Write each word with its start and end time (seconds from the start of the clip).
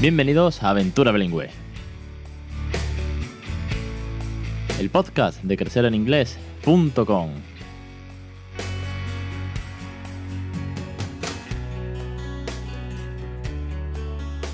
Bienvenidos 0.00 0.62
a 0.62 0.70
Aventura 0.70 1.10
Bilingüe. 1.10 1.50
El 4.78 4.90
podcast 4.90 5.42
de 5.42 5.56
crecereninglés.com. 5.56 7.30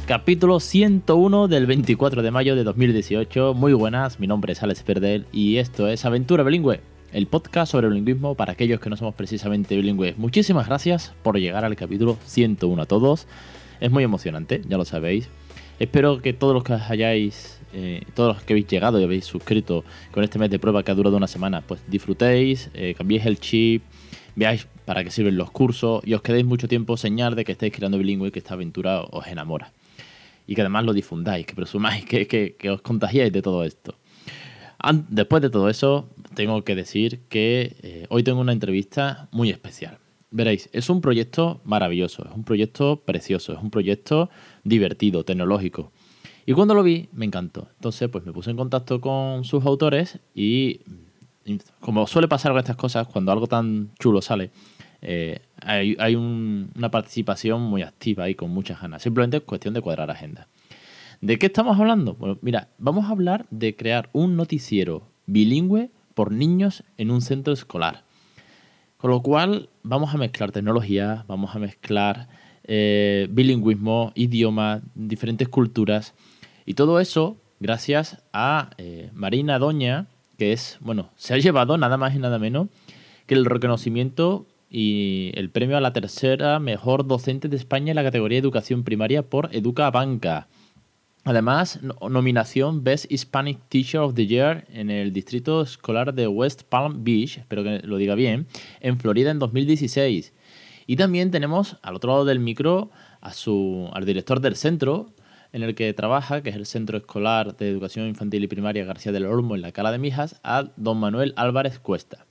Capítulo 0.06 0.60
101 0.60 1.48
del 1.48 1.66
24 1.66 2.22
de 2.22 2.30
mayo 2.30 2.56
de 2.56 2.64
2018. 2.64 3.52
Muy 3.52 3.74
buenas, 3.74 4.18
mi 4.18 4.26
nombre 4.26 4.54
es 4.54 4.62
Alex 4.62 4.82
Perdel 4.82 5.26
y 5.30 5.58
esto 5.58 5.88
es 5.88 6.06
Aventura 6.06 6.42
Bilingüe, 6.42 6.80
el 7.12 7.26
podcast 7.26 7.72
sobre 7.72 7.88
el 7.88 8.16
para 8.34 8.52
aquellos 8.52 8.80
que 8.80 8.88
no 8.88 8.96
somos 8.96 9.14
precisamente 9.14 9.76
bilingües. 9.76 10.16
Muchísimas 10.16 10.68
gracias 10.68 11.12
por 11.22 11.38
llegar 11.38 11.66
al 11.66 11.76
capítulo 11.76 12.16
101 12.24 12.80
a 12.80 12.86
todos. 12.86 13.26
Es 13.80 13.90
muy 13.90 14.04
emocionante, 14.04 14.62
ya 14.66 14.78
lo 14.78 14.84
sabéis. 14.84 15.28
Espero 15.78 16.22
que 16.22 16.32
todos 16.32 16.54
los 16.54 16.62
que 16.62 16.74
hayáis, 16.74 17.60
eh, 17.72 18.02
todos 18.14 18.36
los 18.36 18.44
que 18.44 18.52
habéis 18.52 18.68
llegado 18.68 19.00
y 19.00 19.04
habéis 19.04 19.24
suscrito 19.24 19.84
con 20.12 20.22
este 20.22 20.38
mes 20.38 20.50
de 20.50 20.58
prueba 20.58 20.82
que 20.82 20.92
ha 20.92 20.94
durado 20.94 21.16
una 21.16 21.26
semana, 21.26 21.62
pues 21.62 21.82
disfrutéis, 21.88 22.70
eh, 22.74 22.94
cambiéis 22.96 23.26
el 23.26 23.40
chip, 23.40 23.82
veáis 24.36 24.68
para 24.84 25.02
qué 25.02 25.10
sirven 25.10 25.36
los 25.36 25.50
cursos 25.50 26.02
y 26.04 26.14
os 26.14 26.22
quedéis 26.22 26.44
mucho 26.44 26.68
tiempo 26.68 26.96
señal 26.96 27.34
de 27.34 27.44
que 27.44 27.52
estáis 27.52 27.72
creando 27.72 27.98
bilingüe 27.98 28.28
y 28.28 28.30
que 28.30 28.38
esta 28.38 28.54
aventura 28.54 29.02
os 29.02 29.26
enamora 29.26 29.72
y 30.46 30.54
que 30.54 30.60
además 30.60 30.84
lo 30.84 30.92
difundáis, 30.92 31.46
que 31.46 31.54
presumáis 31.54 32.04
que, 32.04 32.26
que, 32.26 32.70
os 32.70 32.80
contagiáis 32.82 33.32
de 33.32 33.42
todo 33.42 33.64
esto. 33.64 33.96
Después 35.08 35.40
de 35.40 35.48
todo 35.48 35.70
eso, 35.70 36.10
tengo 36.34 36.62
que 36.62 36.74
decir 36.74 37.20
que 37.30 37.76
eh, 37.82 38.06
hoy 38.10 38.22
tengo 38.22 38.40
una 38.40 38.52
entrevista 38.52 39.28
muy 39.32 39.48
especial. 39.50 39.98
Veréis, 40.34 40.68
es 40.72 40.90
un 40.90 41.00
proyecto 41.00 41.60
maravilloso, 41.62 42.26
es 42.28 42.34
un 42.34 42.42
proyecto 42.42 42.96
precioso, 43.04 43.52
es 43.52 43.62
un 43.62 43.70
proyecto 43.70 44.30
divertido, 44.64 45.24
tecnológico. 45.24 45.92
Y 46.44 46.54
cuando 46.54 46.74
lo 46.74 46.82
vi, 46.82 47.08
me 47.12 47.24
encantó. 47.24 47.68
Entonces, 47.76 48.08
pues 48.08 48.26
me 48.26 48.32
puse 48.32 48.50
en 48.50 48.56
contacto 48.56 49.00
con 49.00 49.44
sus 49.44 49.64
autores 49.64 50.18
y, 50.34 50.80
como 51.78 52.08
suele 52.08 52.26
pasar 52.26 52.50
con 52.50 52.58
estas 52.58 52.74
cosas, 52.74 53.06
cuando 53.06 53.30
algo 53.30 53.46
tan 53.46 53.92
chulo 54.00 54.20
sale, 54.20 54.50
eh, 55.02 55.40
hay, 55.62 56.16
una 56.16 56.90
participación 56.90 57.62
muy 57.62 57.82
activa 57.82 58.28
y 58.28 58.34
con 58.34 58.50
muchas 58.50 58.80
ganas. 58.80 59.02
Simplemente 59.02 59.36
es 59.36 59.44
cuestión 59.44 59.72
de 59.72 59.82
cuadrar 59.82 60.10
agenda. 60.10 60.48
¿De 61.20 61.38
qué 61.38 61.46
estamos 61.46 61.78
hablando? 61.78 62.14
Bueno, 62.14 62.38
mira, 62.42 62.70
vamos 62.78 63.04
a 63.04 63.10
hablar 63.10 63.46
de 63.50 63.76
crear 63.76 64.10
un 64.12 64.34
noticiero 64.34 65.06
bilingüe 65.26 65.92
por 66.14 66.32
niños 66.32 66.82
en 66.98 67.12
un 67.12 67.20
centro 67.20 67.52
escolar. 67.52 68.02
Con 69.04 69.10
lo 69.10 69.20
cual 69.20 69.68
vamos 69.82 70.14
a 70.14 70.16
mezclar 70.16 70.50
tecnología, 70.50 71.26
vamos 71.28 71.54
a 71.54 71.58
mezclar 71.58 72.26
eh, 72.62 73.28
bilingüismo, 73.30 74.12
idioma, 74.14 74.80
diferentes 74.94 75.46
culturas 75.46 76.14
y 76.64 76.72
todo 76.72 76.98
eso 76.98 77.36
gracias 77.60 78.22
a 78.32 78.70
eh, 78.78 79.10
Marina 79.12 79.58
Doña, 79.58 80.06
que 80.38 80.54
es, 80.54 80.78
bueno, 80.80 81.10
se 81.16 81.34
ha 81.34 81.36
llevado 81.36 81.76
nada 81.76 81.98
más 81.98 82.14
y 82.14 82.18
nada 82.18 82.38
menos 82.38 82.68
que 83.26 83.34
el 83.34 83.44
reconocimiento 83.44 84.46
y 84.70 85.32
el 85.34 85.50
premio 85.50 85.76
a 85.76 85.82
la 85.82 85.92
tercera 85.92 86.58
mejor 86.58 87.06
docente 87.06 87.48
de 87.48 87.58
España 87.58 87.90
en 87.90 87.96
la 87.96 88.04
categoría 88.04 88.38
Educación 88.38 88.84
Primaria 88.84 89.20
por 89.20 89.54
Educa 89.54 89.90
Banca. 89.90 90.48
Además, 91.26 91.80
nominación 91.82 92.84
Best 92.84 93.10
Hispanic 93.10 93.58
Teacher 93.70 94.00
of 94.00 94.14
the 94.14 94.26
Year 94.26 94.66
en 94.70 94.90
el 94.90 95.12
distrito 95.14 95.62
escolar 95.62 96.12
de 96.12 96.28
West 96.28 96.64
Palm 96.64 97.02
Beach, 97.02 97.38
espero 97.38 97.64
que 97.64 97.80
lo 97.82 97.96
diga 97.96 98.14
bien, 98.14 98.46
en 98.80 98.98
Florida 98.98 99.30
en 99.30 99.38
2016. 99.38 100.34
Y 100.86 100.96
también 100.96 101.30
tenemos 101.30 101.78
al 101.80 101.96
otro 101.96 102.12
lado 102.12 102.24
del 102.26 102.40
micro 102.40 102.90
al 103.22 104.04
director 104.04 104.40
del 104.40 104.54
centro 104.54 105.14
en 105.54 105.62
el 105.62 105.74
que 105.74 105.94
trabaja, 105.94 106.42
que 106.42 106.50
es 106.50 106.56
el 106.56 106.66
Centro 106.66 106.98
Escolar 106.98 107.56
de 107.56 107.70
Educación 107.70 108.06
Infantil 108.06 108.44
y 108.44 108.48
Primaria 108.48 108.84
García 108.84 109.12
del 109.12 109.24
Olmo 109.24 109.54
en 109.54 109.62
la 109.62 109.72
Cala 109.72 109.92
de 109.92 109.98
Mijas, 109.98 110.40
a 110.42 110.64
don 110.76 110.98
Manuel 110.98 111.32
Álvarez 111.36 111.78
Cuesta. 111.78 112.26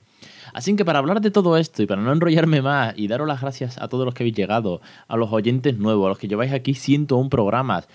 Así 0.52 0.76
que 0.76 0.84
para 0.84 1.00
hablar 1.00 1.20
de 1.20 1.32
todo 1.32 1.56
esto 1.56 1.82
y 1.82 1.86
para 1.86 2.00
no 2.00 2.12
enrollarme 2.12 2.62
más 2.62 2.94
y 2.96 3.08
daros 3.08 3.26
las 3.26 3.40
gracias 3.40 3.76
a 3.78 3.88
todos 3.88 4.04
los 4.04 4.14
que 4.14 4.22
habéis 4.22 4.36
llegado, 4.36 4.80
a 5.08 5.16
los 5.16 5.32
oyentes 5.32 5.78
nuevos, 5.78 6.06
a 6.06 6.10
los 6.10 6.18
que 6.18 6.28
lleváis 6.28 6.52
aquí 6.52 6.74
101 6.74 7.28
programas, 7.28 7.88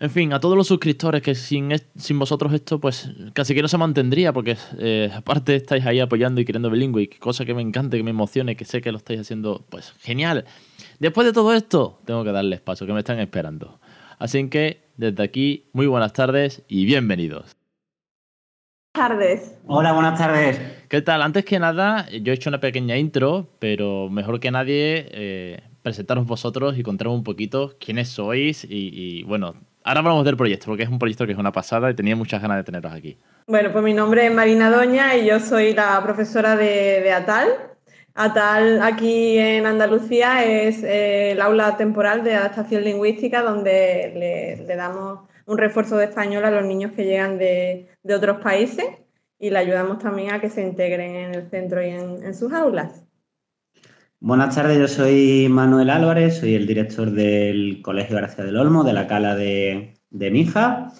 en 0.00 0.10
fin, 0.10 0.32
a 0.32 0.40
todos 0.40 0.56
los 0.56 0.66
suscriptores 0.66 1.22
que 1.22 1.34
sin, 1.34 1.70
sin 1.94 2.18
vosotros 2.18 2.52
esto 2.52 2.80
pues 2.80 3.10
casi 3.34 3.54
que 3.54 3.62
no 3.62 3.68
se 3.68 3.78
mantendría 3.78 4.32
porque 4.32 4.56
eh, 4.78 5.10
aparte 5.14 5.54
estáis 5.54 5.86
ahí 5.86 6.00
apoyando 6.00 6.40
y 6.40 6.44
queriendo 6.44 6.70
bilingüe 6.70 7.02
y 7.02 7.06
cosa 7.06 7.44
que 7.44 7.54
me 7.54 7.62
encante, 7.62 7.96
que 7.96 8.02
me 8.02 8.10
emocione, 8.10 8.56
que 8.56 8.64
sé 8.64 8.80
que 8.80 8.90
lo 8.90 8.98
estáis 8.98 9.20
haciendo 9.20 9.64
pues 9.68 9.92
genial. 10.00 10.46
Después 10.98 11.26
de 11.26 11.32
todo 11.32 11.54
esto 11.54 12.00
tengo 12.06 12.24
que 12.24 12.32
darles 12.32 12.60
paso, 12.60 12.86
que 12.86 12.92
me 12.92 13.00
están 13.00 13.20
esperando. 13.20 13.78
Así 14.18 14.48
que 14.48 14.88
desde 14.96 15.22
aquí, 15.22 15.68
muy 15.72 15.86
buenas 15.86 16.12
tardes 16.12 16.62
y 16.66 16.84
bienvenidos 16.86 17.56
tardes. 18.92 19.56
Hola, 19.66 19.92
buenas 19.92 20.18
tardes. 20.18 20.60
¿Qué 20.88 21.00
tal? 21.00 21.22
Antes 21.22 21.44
que 21.44 21.58
nada, 21.58 22.06
yo 22.10 22.32
he 22.32 22.34
hecho 22.34 22.50
una 22.50 22.60
pequeña 22.60 22.98
intro, 22.98 23.48
pero 23.58 24.10
mejor 24.10 24.40
que 24.40 24.50
nadie, 24.50 25.06
eh, 25.12 25.62
presentaros 25.82 26.26
vosotros 26.26 26.76
y 26.76 26.82
contaros 26.82 27.14
un 27.14 27.24
poquito 27.24 27.76
quiénes 27.78 28.08
sois 28.08 28.66
y, 28.68 29.22
bueno, 29.22 29.54
ahora 29.84 30.00
hablamos 30.00 30.24
del 30.24 30.36
proyecto, 30.36 30.66
porque 30.66 30.82
es 30.82 30.88
un 30.88 30.98
proyecto 30.98 31.26
que 31.26 31.32
es 31.32 31.38
una 31.38 31.52
pasada 31.52 31.90
y 31.90 31.94
tenía 31.94 32.16
muchas 32.16 32.40
ganas 32.42 32.58
de 32.58 32.64
teneros 32.64 32.92
aquí. 32.92 33.18
Bueno, 33.46 33.72
pues 33.72 33.84
mi 33.84 33.94
nombre 33.94 34.26
es 34.26 34.34
Marina 34.34 34.70
Doña 34.70 35.16
y 35.16 35.26
yo 35.26 35.40
soy 35.40 35.74
la 35.74 36.02
profesora 36.02 36.56
de, 36.56 37.12
ATAL. 37.12 37.48
ATAL 38.14 38.82
aquí 38.82 39.38
en 39.38 39.66
Andalucía 39.66 40.44
es 40.44 40.82
eh, 40.82 41.32
el 41.32 41.40
aula 41.40 41.76
temporal 41.76 42.24
de 42.24 42.34
adaptación 42.34 42.84
lingüística 42.84 43.42
donde 43.42 44.56
le 44.66 44.76
damos 44.76 45.30
un 45.50 45.58
refuerzo 45.58 45.96
de 45.96 46.04
español 46.04 46.44
a 46.44 46.50
los 46.52 46.64
niños 46.64 46.92
que 46.92 47.04
llegan 47.04 47.36
de, 47.36 47.88
otros 48.14 48.40
países 48.40 48.86
y 49.36 49.50
le 49.50 49.58
ayudamos 49.58 49.98
también 49.98 50.32
a 50.32 50.40
que 50.40 50.48
se 50.48 50.62
integren 50.62 51.16
en 51.16 51.34
el 51.34 51.50
centro 51.50 51.82
y 51.82 51.88
en, 51.88 52.34
sus 52.34 52.52
aulas. 52.52 53.04
Buenas 54.22 54.54
tardes, 54.54 54.78
yo 54.78 54.86
soy 54.86 55.48
Manuel 55.48 55.88
Álvarez, 55.88 56.40
soy 56.40 56.54
el 56.54 56.66
director 56.66 57.10
del 57.10 57.80
Colegio 57.80 58.16
Gracia 58.16 58.44
del 58.44 58.58
Olmo, 58.58 58.84
de 58.84 58.92
la 58.92 59.06
Cala 59.06 59.34
de, 59.34 59.96
Mija, 60.10 60.92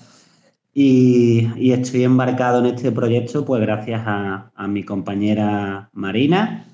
y, 0.72 1.70
estoy 1.70 2.04
embarcado 2.04 2.60
en 2.60 2.74
este 2.74 2.90
proyecto 2.90 3.44
pues 3.44 3.60
gracias 3.60 4.00
a, 4.06 4.66
mi 4.68 4.84
compañera 4.84 5.90
Marina, 5.92 6.64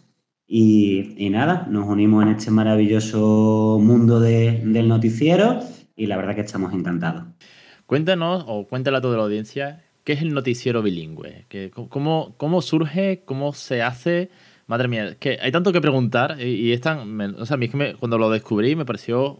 y, 0.47 1.17
nada, 1.31 1.67
nos 1.69 1.89
unimos 1.89 2.23
en 2.23 2.29
este 2.29 2.53
maravilloso 2.53 3.81
mundo 3.83 4.21
del 4.21 4.87
noticiero 4.87 5.59
y 5.97 6.07
la 6.07 6.17
verdad 6.17 6.37
que 6.37 6.43
estamos 6.43 6.73
encantados. 6.73 7.25
Cuéntanos, 7.87 8.45
o 8.47 8.69
cuéntale 8.69 8.99
a 8.99 9.01
toda 9.01 9.17
la 9.17 9.25
audiencia, 9.25 9.83
¿qué 10.05 10.13
es 10.13 10.23
el 10.23 10.33
noticiero 10.33 10.81
bilingüe? 10.81 11.45
cómo, 11.89 12.37
¿Cómo 12.37 12.63
surge? 12.63 13.25
¿Cómo 13.25 13.53
se 13.53 13.83
hace? 13.83 14.31
Madre 14.66 14.88
mía, 14.88 15.16
que 15.21 15.38
hay 15.41 15.53
tanto 15.53 15.72
que 15.72 15.81
preguntar 15.81 16.41
y, 16.41 16.72
es 16.72 16.81
tan, 16.81 17.21
o 17.38 17.47
sea, 17.47 17.54
a 17.54 17.59
mí 17.59 17.66
es 17.66 17.72
que 17.72 17.94
cuando 17.94 18.19
lo 18.19 18.31
descubrí 18.31 18.75
me 18.75 18.84
pareció 18.84 19.38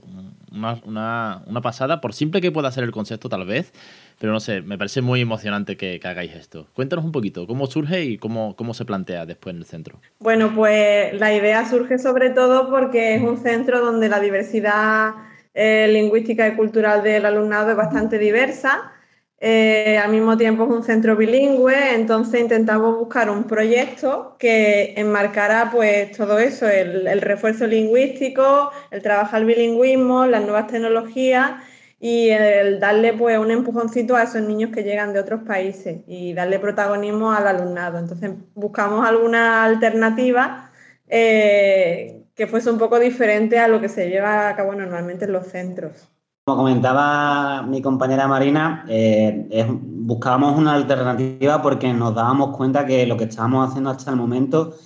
una, 0.53 1.61
pasada, 1.63 2.01
por 2.01 2.13
simple 2.13 2.41
que 2.41 2.53
pueda 2.53 2.71
ser 2.71 2.85
el 2.85 2.93
concepto 2.93 3.29
tal 3.29 3.45
vez, 3.45 3.73
pero 4.21 4.33
no 4.33 4.41
sé, 4.41 4.63
me 4.63 4.79
parece 4.79 5.03
muy 5.03 5.21
emocionante 5.21 5.77
que, 5.77 6.01
hagáis 6.05 6.35
esto. 6.35 6.69
Cuéntanos 6.75 7.05
un 7.05 7.13
poquito, 7.13 7.47
¿cómo 7.47 7.67
surge 7.67 8.05
y 8.05 8.19
cómo, 8.19 8.55
cómo 8.57 8.73
se 8.73 8.85
plantea 8.85 9.27
después 9.27 9.55
en 9.55 9.59
el 9.59 9.67
centro? 9.67 10.01
Bueno, 10.21 10.53
pues 10.55 11.13
la 11.19 11.35
idea 11.35 11.69
surge 11.69 11.99
sobre 11.99 12.31
todo 12.31 12.71
porque 12.71 13.17
es 13.17 13.23
un 13.23 13.39
centro 13.39 13.85
donde 13.85 14.09
la 14.09 14.21
diversidad 14.21 15.15
eh, 15.55 15.89
lingüística 15.89 16.47
y 16.49 16.55
cultural 16.55 17.03
del 17.03 17.27
alumnado 17.27 17.71
es 17.71 17.77
bastante 17.77 18.19
diversa. 18.19 18.93
Eh, 19.39 19.99
al 19.99 20.11
mismo 20.11 20.37
tiempo 20.39 20.65
es 20.65 20.71
un 20.71 20.83
centro 20.83 21.15
bilingüe, 21.15 21.95
entonces 21.95 22.41
intentamos 22.41 22.97
buscar 22.97 23.29
un 23.29 23.45
proyecto 23.45 24.35
que 24.39 24.95
enmarcara 24.97 25.71
pues 25.71 26.11
todo 26.17 26.39
eso, 26.39 26.67
el, 26.67 27.21
refuerzo 27.21 27.67
lingüístico, 27.67 28.71
el 28.91 29.03
trabajar 29.03 29.43
el 29.43 29.47
bilingüismo, 29.47 30.27
las 30.27 30.43
nuevas 30.43 30.69
tecnologías 30.69 31.63
y 32.01 32.31
el 32.31 32.81
darle 32.81 33.13
pues 33.13 33.39
un 33.39 33.51
empujoncito 33.51 34.17
a 34.17 34.23
esos 34.23 34.43
niños 34.43 34.71
que 34.73 34.85
llegan 34.85 35.13
de 35.13 35.21
otros 35.21 35.43
países 35.43 35.99
y 36.07 36.33
darle 36.33 36.59
protagonismo 36.59 37.33
al 37.33 37.47
alumnado. 37.47 37.99
Entonces 37.99 38.31
buscamos 38.55 39.07
alguna 39.07 39.65
alternativa 39.65 40.71
eh, 41.09 42.23
que 42.35 42.47
fuese 42.47 42.71
un 42.71 42.79
poco 42.79 42.99
diferente 42.99 43.59
a 43.59 43.69
lo 43.69 43.81
que 43.81 43.89
se 43.89 44.09
lleva 44.09 44.49
a 44.49 44.57
cabo 44.57 44.75
normalmente 44.75 45.27
en 45.27 45.33
los 45.33 45.47
centros. 45.49 46.09
Como 46.49 46.59
comentaba 46.59 47.63
mi 47.63 47.83
compañera 47.83 48.29
Marina, 48.29 48.85
eh, 48.89 49.67
buscábamos 49.69 50.57
una 50.57 50.75
alternativa 50.75 51.61
porque 51.61 51.93
nos 51.93 52.15
dábamos 52.15 52.57
cuenta 52.57 52.87
que 52.87 53.05
lo 53.05 53.17
que 53.17 53.25
estábamos 53.25 53.69
haciendo 53.69 53.91
hasta 53.91 54.13
el 54.13 54.17
momento 54.17 54.77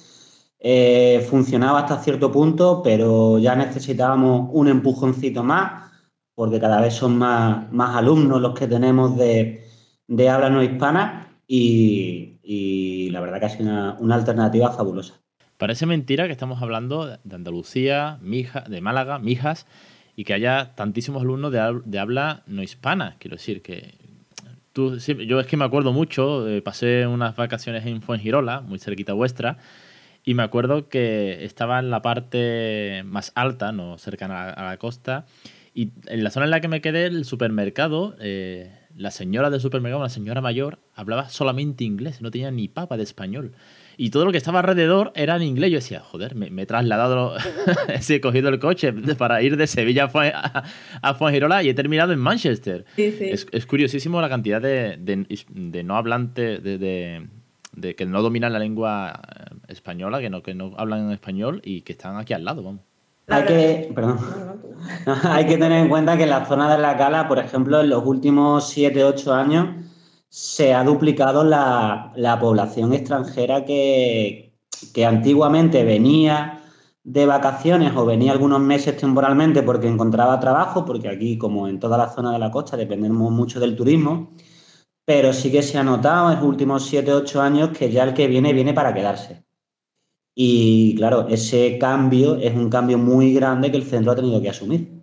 eh, 0.59 1.27
funcionaba 1.29 1.81
hasta 1.81 1.99
cierto 1.99 2.33
punto, 2.33 2.81
pero 2.83 3.39
ya 3.39 3.55
necesitábamos 3.57 4.49
un 4.55 4.69
empujoncito 4.69 5.45
más, 5.45 5.93
porque 6.35 6.59
cada 6.59 6.81
vez 6.81 6.95
son 6.95 7.19
más, 7.19 7.69
alumnos 7.95 8.41
los 8.41 8.59
que 8.59 8.67
tenemos 8.67 9.15
de, 9.19 9.63
habla 10.31 10.49
no 10.49 10.63
hispana 10.63 11.43
y, 11.47 13.11
la 13.13 13.21
verdad 13.21 13.39
que 13.39 13.47
ha 13.47 13.51
sido 13.51 13.99
una 13.99 14.15
alternativa 14.15 14.71
fabulosa. 14.71 15.21
Parece 15.59 15.85
mentira 15.85 16.25
que 16.25 16.33
estamos 16.33 16.63
hablando 16.63 17.19
de 17.23 17.37
Andalucía, 17.37 18.19
Mija, 18.23 18.63
de 18.63 18.81
Málaga, 18.81 19.19
Mijas, 19.19 19.67
y 20.21 20.25
que 20.25 20.35
haya 20.35 20.75
tantísimos 20.75 21.23
alumnos 21.23 21.51
de, 21.51 21.99
habla 21.99 22.43
no 22.47 22.63
hispana. 22.63 23.17
Quiero 23.19 23.39
decir 23.39 23.63
que 23.63 23.95
tú, 24.75 24.99
yo 24.99 25.41
es 25.41 25.47
que 25.47 25.57
me 25.57 25.65
acuerdo 25.65 25.95
mucho, 25.95 26.47
eh, 26.47 26.61
pasé 26.61 27.07
unas 27.07 27.37
vacaciones 27.37 27.87
en 27.87 28.03
Fuengirola, 28.03 28.61
muy 28.61 28.79
cerquita 28.79 29.15
vuestra, 29.15 29.57
y 30.23 30.35
me 30.35 30.43
acuerdo 30.43 30.91
que 30.91 31.43
estaba 31.47 31.79
en 31.79 31.89
la 31.89 32.03
parte 32.03 33.03
más 33.07 33.33
alta, 33.35 33.73
no 33.73 33.97
cercana 33.97 34.51
a 34.51 34.63
la, 34.63 34.77
costa, 34.77 35.25
y 35.73 35.93
en 36.05 36.23
la 36.23 36.29
zona 36.29 36.45
en 36.45 36.51
la 36.51 36.61
que 36.61 36.69
me 36.69 36.83
quedé, 36.83 37.07
el 37.07 37.25
supermercado, 37.25 38.15
eh, 38.21 38.71
la 38.95 39.13
señora 39.13 39.49
del 39.49 39.63
supermercado, 39.63 40.01
una 40.01 40.11
señora 40.11 40.43
mayor, 40.43 40.81
hablaba 40.95 41.31
solamente 41.31 41.85
inglés, 41.85 42.21
no 42.21 42.31
tenía 42.31 42.51
ni 42.51 42.69
papa 42.69 42.99
de 42.99 43.05
español. 43.05 43.53
Y 44.03 44.09
todo 44.09 44.25
lo 44.25 44.33
que 44.33 44.39
estaba 44.39 44.61
alrededor 44.61 45.13
era 45.15 45.37
en 45.37 45.43
inglés. 45.43 45.73
Yo 45.73 45.77
decía, 45.77 46.01
joder, 46.01 46.35
me, 46.35 46.63
he 46.63 46.65
trasladado, 46.65 47.35
he 48.09 48.21
cogido 48.23 48.49
el 48.49 48.59
coche 48.59 48.95
para 49.19 49.43
ir 49.43 49.59
de 49.59 49.67
Sevilla 49.67 50.11
a, 50.15 50.65
a, 51.03 51.63
y 51.63 51.69
he 51.69 51.75
terminado 51.75 52.15
en 52.15 52.19
Manchester. 52.19 52.87
Es, 52.97 53.67
curiosísimo 53.67 54.23
la 54.23 54.31
cantidad 54.31 54.63
de, 54.63 54.97
no 55.85 55.97
hablantes, 55.99 56.63
de, 56.63 57.29
que 57.95 58.07
no 58.07 58.23
dominan 58.23 58.55
la 58.55 58.59
lengua 58.59 59.21
eh, 59.21 59.57
española, 59.69 60.19
que 60.19 60.31
no, 60.31 60.43
que 60.43 60.55
no 60.55 60.73
hablan 60.79 61.01
en 61.01 61.11
español 61.11 61.61
y 61.63 61.83
que 61.83 61.93
están 61.93 62.17
aquí 62.17 62.33
al 62.33 62.47
lado, 62.47 62.63
vamos. 62.63 62.81
Hay 63.29 63.45
que, 63.45 63.95
hay 65.25 65.45
que 65.45 65.59
tener 65.59 65.73
en 65.73 65.91
cuenta 65.91 66.17
que 66.17 66.23
en 66.23 66.31
la 66.31 66.47
zona 66.47 66.75
de 66.75 66.81
la 66.81 66.97
Cala, 66.97 67.29
por 67.29 67.39
ejemplo, 67.39 67.83
en 67.83 67.91
los 67.91 68.03
últimos 68.07 68.67
7, 68.71 69.05
8 69.05 69.35
años, 69.35 69.69
se 70.31 70.73
ha 70.75 70.85
duplicado 70.85 71.45
la, 71.45 72.39
población 72.41 72.93
extranjera 72.95 73.65
que, 73.65 74.55
antiguamente 75.07 75.85
venía 75.85 76.63
de 77.03 77.27
vacaciones 77.27 77.95
o 77.97 78.07
venía 78.07 78.33
algunos 78.33 78.61
meses 78.61 78.97
temporalmente 78.97 79.63
porque 79.63 79.89
encontraba 79.89 80.41
trabajo, 80.41 80.85
porque 80.85 81.09
aquí, 81.09 81.37
como 81.39 81.69
en 81.69 81.81
toda 81.81 81.99
la 81.99 82.09
zona 82.09 82.33
de 82.33 82.39
la 82.39 82.51
costa, 82.51 82.77
dependemos 82.77 83.33
mucho 83.33 83.61
del 83.61 83.77
turismo, 83.77 84.33
pero 85.05 85.33
sí 85.33 85.51
que 85.51 85.63
se 85.63 85.79
ha 85.79 85.85
notado 85.85 86.31
en 86.31 86.37
los 86.37 86.45
últimos 86.45 86.87
7, 86.87 87.13
8 87.13 87.43
años 87.43 87.71
que 87.77 87.91
ya 87.91 88.05
el 88.05 88.15
que 88.15 88.29
viene, 88.29 88.53
viene 88.53 88.73
para 88.75 88.95
quedarse. 88.95 89.45
Y 90.35 90.95
claro, 90.97 91.27
ese 91.29 91.79
cambio 91.79 92.37
es 92.37 92.55
un 92.55 92.71
cambio 92.71 92.99
muy 92.99 93.35
grande 93.35 93.71
que 93.71 93.77
el 93.79 93.85
centro 93.85 94.13
ha 94.13 94.17
tenido 94.17 94.41
que 94.41 94.51
asumir. 94.51 95.00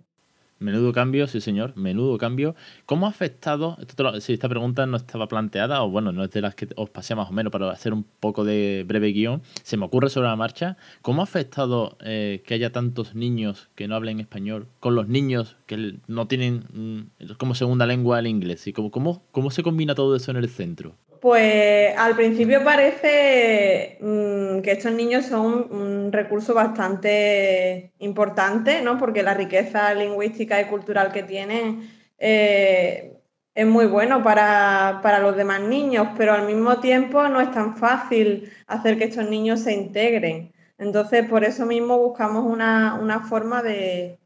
Menudo 0.60 0.92
cambio, 0.92 1.26
sí 1.28 1.40
señor, 1.40 1.76
menudo 1.76 2.18
cambio. 2.18 2.56
¿Cómo 2.84 3.06
ha 3.06 3.10
afectado, 3.10 3.76
si 4.20 4.32
esta 4.32 4.48
pregunta 4.48 4.86
no 4.86 4.96
estaba 4.96 5.28
planteada, 5.28 5.82
o 5.82 5.90
bueno, 5.90 6.10
no 6.10 6.24
es 6.24 6.30
de 6.30 6.40
las 6.40 6.54
que 6.54 6.68
os 6.74 6.90
pasé 6.90 7.14
más 7.14 7.30
o 7.30 7.32
menos 7.32 7.52
para 7.52 7.70
hacer 7.70 7.92
un 7.92 8.04
poco 8.04 8.44
de 8.44 8.84
breve 8.86 9.12
guion, 9.12 9.42
se 9.62 9.76
me 9.76 9.84
ocurre 9.84 10.10
sobre 10.10 10.28
la 10.28 10.36
marcha, 10.36 10.76
¿cómo 11.00 11.22
ha 11.22 11.24
afectado 11.24 11.96
eh, 12.00 12.42
que 12.44 12.54
haya 12.54 12.72
tantos 12.72 13.14
niños 13.14 13.68
que 13.76 13.86
no 13.86 13.94
hablen 13.94 14.18
español 14.18 14.66
con 14.80 14.94
los 14.94 15.06
niños 15.08 15.56
que 15.66 15.96
no 16.08 16.26
tienen 16.26 16.64
mm, 16.72 17.32
como 17.38 17.54
segunda 17.54 17.86
lengua 17.86 18.18
el 18.18 18.26
inglés? 18.26 18.66
¿Y 18.66 18.72
cómo, 18.72 18.90
cómo, 18.90 19.22
cómo 19.30 19.50
se 19.50 19.62
combina 19.62 19.94
todo 19.94 20.16
eso 20.16 20.30
en 20.32 20.38
el 20.38 20.48
centro? 20.48 20.96
Pues 21.20 21.96
al 21.96 22.14
principio 22.14 22.62
parece 22.62 23.98
mm, 24.00 24.60
que 24.60 24.72
estos 24.72 24.92
niños 24.92 25.26
son 25.26 25.66
un 25.72 26.12
recurso 26.12 26.54
bastante 26.54 27.92
importante, 27.98 28.82
¿no? 28.82 28.98
Porque 28.98 29.22
la 29.22 29.34
riqueza 29.34 29.94
lingüística 29.94 30.60
y 30.60 30.66
cultural 30.66 31.12
que 31.12 31.24
tienen 31.24 31.90
eh, 32.18 33.16
es 33.54 33.66
muy 33.66 33.86
bueno 33.86 34.22
para, 34.22 35.18
los 35.20 35.36
demás 35.36 35.62
niños, 35.62 36.08
pero 36.16 36.34
al 36.34 36.46
mismo 36.46 36.78
tiempo 36.80 37.26
no 37.28 37.40
es 37.40 37.50
tan 37.52 37.76
fácil 37.76 38.52
hacer 38.66 38.98
que 38.98 39.04
estos 39.04 39.28
niños 39.28 39.60
se 39.60 39.72
integren. 39.72 40.52
Entonces, 40.78 41.28
por 41.28 41.44
eso 41.44 41.66
mismo 41.66 41.98
buscamos 41.98 42.44
una, 42.44 43.24
forma 43.28 43.62
de 43.62 44.18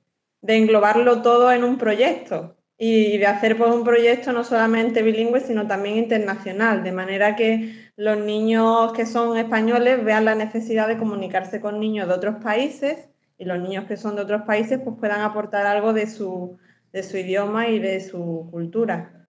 englobarlo 0.42 1.22
todo 1.22 1.50
en 1.52 1.64
un 1.64 1.78
proyecto 1.78 2.56
y 2.78 3.18
de 3.18 3.26
hacer 3.26 3.56
pues, 3.56 3.72
un 3.72 3.84
proyecto 3.84 4.32
no 4.32 4.44
solamente 4.44 5.02
bilingüe, 5.02 5.40
sino 5.40 5.66
también 5.66 5.96
internacional, 5.96 6.82
de 6.82 6.92
manera 6.92 7.36
que 7.36 7.90
los 7.96 8.18
niños 8.18 8.92
que 8.92 9.06
son 9.06 9.36
españoles 9.36 10.04
vean 10.04 10.24
la 10.24 10.34
necesidad 10.34 10.88
de 10.88 10.98
comunicarse 10.98 11.60
con 11.60 11.78
niños 11.78 12.08
de 12.08 12.14
otros 12.14 12.42
países 12.42 13.08
y 13.38 13.44
los 13.44 13.60
niños 13.60 13.84
que 13.84 13.96
son 13.96 14.16
de 14.16 14.22
otros 14.22 14.42
países 14.42 14.80
pues, 14.82 14.96
puedan 14.98 15.20
aportar 15.20 15.66
algo 15.66 15.92
de 15.92 16.06
su, 16.06 16.58
de 16.92 17.02
su 17.02 17.16
idioma 17.16 17.68
y 17.68 17.78
de 17.78 18.00
su 18.00 18.48
cultura. 18.50 19.26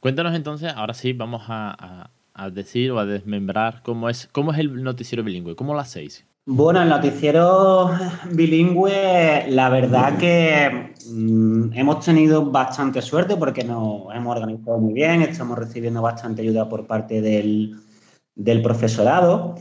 Cuéntanos 0.00 0.34
entonces, 0.34 0.72
ahora 0.74 0.94
sí, 0.94 1.12
vamos 1.12 1.44
a, 1.48 2.10
a 2.34 2.50
decir 2.50 2.92
o 2.92 2.98
a 2.98 3.06
desmembrar 3.06 3.82
cómo 3.82 4.10
es, 4.10 4.28
cómo 4.32 4.52
es 4.52 4.58
el 4.58 4.82
noticiero 4.82 5.24
bilingüe, 5.24 5.56
cómo 5.56 5.74
lo 5.74 5.80
hacéis. 5.80 6.26
Bueno, 6.48 6.80
el 6.80 6.88
noticiero 6.88 7.90
bilingüe, 8.32 9.46
la 9.48 9.68
verdad 9.68 10.16
que 10.16 10.94
mm, 11.10 11.72
hemos 11.72 12.04
tenido 12.04 12.52
bastante 12.52 13.02
suerte 13.02 13.36
porque 13.36 13.64
nos 13.64 14.14
hemos 14.14 14.36
organizado 14.36 14.78
muy 14.78 14.92
bien, 14.94 15.22
estamos 15.22 15.58
recibiendo 15.58 16.02
bastante 16.02 16.42
ayuda 16.42 16.68
por 16.68 16.86
parte 16.86 17.20
del, 17.20 17.82
profesorado. 18.62 19.56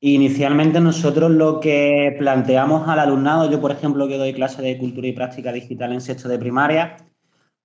Inicialmente 0.00 0.78
nosotros 0.78 1.30
lo 1.30 1.58
que 1.58 2.14
planteamos 2.18 2.86
al 2.86 2.98
alumnado, 2.98 3.50
yo 3.50 3.58
por 3.58 3.72
ejemplo 3.72 4.06
que 4.06 4.18
doy 4.18 4.34
clase 4.34 4.60
de 4.60 4.76
cultura 4.76 5.08
y 5.08 5.12
práctica 5.12 5.52
digital 5.52 5.94
en 5.94 6.02
sexto 6.02 6.28
de 6.28 6.38
primaria, 6.38 6.98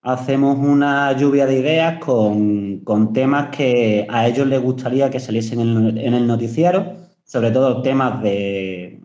hacemos 0.01 0.57
una 0.57 1.11
lluvia 1.17 1.45
de 1.45 1.59
ideas 1.59 1.99
con, 1.99 2.85
temas 3.13 3.49
que 3.53 4.07
a 4.09 4.27
ellos 4.29 4.47
les 4.47 4.61
gustaría 4.61 5.09
que 5.09 5.19
saliesen 5.19 5.59
en 5.59 6.13
el 6.13 6.25
noticiero 6.25 7.00
sobre 7.31 7.51
todo 7.51 7.81
temas 7.81 8.21
de, 8.21 8.99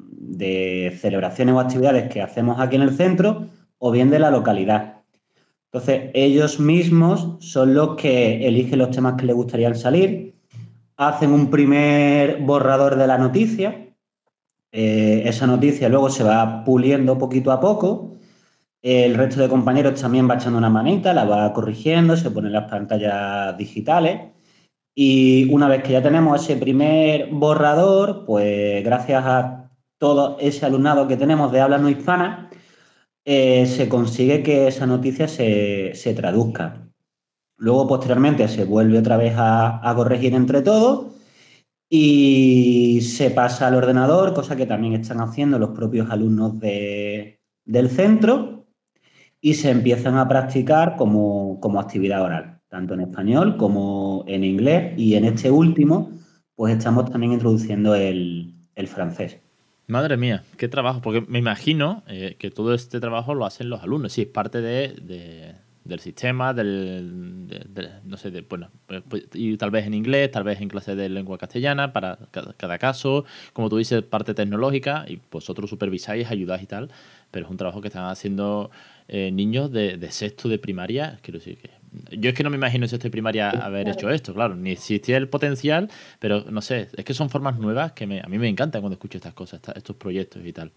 celebraciones 1.00 1.54
o 1.54 1.60
actividades 1.60 2.10
que 2.12 2.20
hacemos 2.20 2.58
aquí 2.58 2.74
en 2.74 2.82
el 2.82 2.96
centro 2.96 3.46
o 3.78 3.92
bien 3.92 4.10
de 4.10 4.18
la 4.18 4.32
localidad. 4.32 5.02
Entonces, 5.66 6.10
ellos 6.12 6.58
mismos 6.58 7.36
son 7.38 7.74
los 7.74 7.94
que 7.94 8.44
eligen 8.48 8.80
los 8.80 8.90
temas 8.90 9.14
que 9.14 9.26
les 9.26 9.36
gustaría 9.36 9.72
salir, 9.74 10.34
hacen 10.96 11.30
un 11.30 11.50
primer 11.50 12.40
borrador 12.40 12.96
de 12.96 13.06
la 13.06 13.16
noticia, 13.16 13.92
eh, 14.72 15.22
esa 15.24 15.46
noticia 15.46 15.88
luego 15.88 16.10
se 16.10 16.24
va 16.24 16.64
puliendo 16.64 17.18
poquito 17.18 17.52
a 17.52 17.60
poco, 17.60 18.16
el 18.82 19.14
resto 19.14 19.40
de 19.40 19.48
compañeros 19.48 20.00
también 20.00 20.28
va 20.28 20.34
echando 20.34 20.58
una 20.58 20.70
manita, 20.70 21.14
la 21.14 21.24
va 21.26 21.52
corrigiendo, 21.52 22.16
se 22.16 22.32
ponen 22.32 22.52
las 22.52 22.68
pantallas 22.68 23.56
digitales 23.56 24.35
y 24.98 25.52
una 25.52 25.68
vez 25.68 25.82
que 25.82 25.92
ya 25.92 26.02
tenemos 26.02 26.42
ese 26.42 26.56
primer 26.56 27.28
borrador, 27.30 28.24
pues 28.24 28.82
gracias 28.82 29.22
a 29.26 29.70
todo 29.98 30.38
ese 30.40 30.64
alumnado 30.64 31.06
que 31.06 31.18
tenemos 31.18 31.52
de 31.52 31.60
habla 31.60 31.76
no 31.76 31.90
hispana, 31.90 32.50
eh, 33.26 33.66
se 33.66 33.90
consigue 33.90 34.42
que 34.42 34.68
esa 34.68 34.86
noticia 34.86 35.28
se, 35.28 36.14
traduzca. 36.16 36.88
Luego, 37.58 37.86
posteriormente, 37.86 38.48
se 38.48 38.64
vuelve 38.64 38.98
otra 38.98 39.18
vez 39.18 39.34
a, 39.36 39.92
corregir 39.96 40.34
entre 40.34 40.62
todos 40.62 41.08
y 41.90 43.00
se 43.02 43.30
pasa 43.30 43.66
al 43.68 43.74
ordenador, 43.74 44.32
cosa 44.32 44.56
que 44.56 44.66
también 44.66 44.94
están 44.94 45.20
haciendo 45.20 45.58
los 45.58 45.70
propios 45.70 46.10
alumnos 46.10 46.58
del 46.58 47.90
centro, 47.90 48.66
y 49.42 49.54
se 49.54 49.70
empiezan 49.70 50.16
a 50.16 50.26
practicar 50.26 50.96
como 50.96 51.80
actividad 51.80 52.22
oral 52.22 52.55
tanto 52.68 52.94
en 52.94 53.02
español 53.02 53.56
como 53.56 54.24
en 54.26 54.44
inglés 54.44 54.94
y 54.96 55.14
en 55.14 55.24
este 55.24 55.50
último 55.50 56.10
pues 56.56 56.74
estamos 56.74 57.10
también 57.10 57.34
introduciendo 57.34 57.94
el, 57.94 58.54
francés. 58.86 59.38
Madre 59.86 60.16
mía, 60.16 60.42
qué 60.56 60.68
trabajo, 60.68 61.00
porque 61.00 61.20
me 61.28 61.38
imagino 61.38 62.02
eh, 62.08 62.36
que 62.38 62.50
todo 62.50 62.74
este 62.74 62.98
trabajo 62.98 63.34
lo 63.34 63.44
hacen 63.44 63.68
los 63.68 63.82
alumnos, 63.82 64.14
sí, 64.14 64.22
es 64.22 64.28
parte 64.28 64.60
de, 64.60 65.54
del 65.84 66.00
sistema, 66.00 66.52
del, 66.52 67.46
no 68.04 68.16
sé, 68.16 68.30
bueno, 68.48 68.70
pues, 68.86 69.02
pues, 69.08 69.24
y 69.34 69.56
tal 69.56 69.70
vez 69.70 69.86
en 69.86 69.94
inglés, 69.94 70.30
tal 70.30 70.44
vez 70.44 70.60
en 70.60 70.68
clase 70.68 70.96
de 70.96 71.08
lengua 71.08 71.38
castellana, 71.38 71.92
para 71.92 72.18
cada, 72.56 72.78
caso, 72.78 73.24
como 73.52 73.68
tú 73.68 73.76
dices, 73.76 74.02
parte 74.02 74.34
tecnológica, 74.34 75.04
y 75.06 75.20
vosotros 75.30 75.70
supervisáis, 75.70 76.28
ayudáis 76.30 76.64
y 76.64 76.66
tal, 76.66 76.90
pero 77.30 77.46
es 77.46 77.50
un 77.50 77.58
trabajo 77.58 77.80
que 77.80 77.88
están 77.88 78.06
haciendo 78.06 78.70
eh, 79.08 79.30
niños 79.30 79.70
de, 79.70 79.98
de, 79.98 80.10
sexto 80.10 80.48
de 80.48 80.58
primaria, 80.58 81.18
quiero 81.22 81.38
decir 81.38 81.58
que 81.58 81.70
yo 82.10 82.30
es 82.30 82.36
que 82.36 82.42
no 82.42 82.50
me 82.50 82.56
imagino 82.56 82.86
si 82.86 82.94
estoy 82.96 83.10
primaria 83.10 83.50
haber 83.50 83.88
hecho 83.88 84.10
esto, 84.10 84.34
claro, 84.34 84.54
ni 84.54 84.72
existía 84.72 85.16
el 85.16 85.28
potencial, 85.28 85.90
pero 86.18 86.44
no 86.50 86.60
sé, 86.62 86.88
es 86.96 87.04
que 87.04 87.14
son 87.14 87.30
formas 87.30 87.58
nuevas 87.58 87.92
que 87.92 88.04
a 88.04 88.28
mí 88.28 88.38
me 88.38 88.48
encantan 88.48 88.80
cuando 88.80 88.94
escucho 88.94 89.18
estas 89.18 89.34
cosas, 89.34 89.60
estos 89.74 89.96
proyectos 89.96 90.42
y 90.44 90.52
tal. 90.52 90.72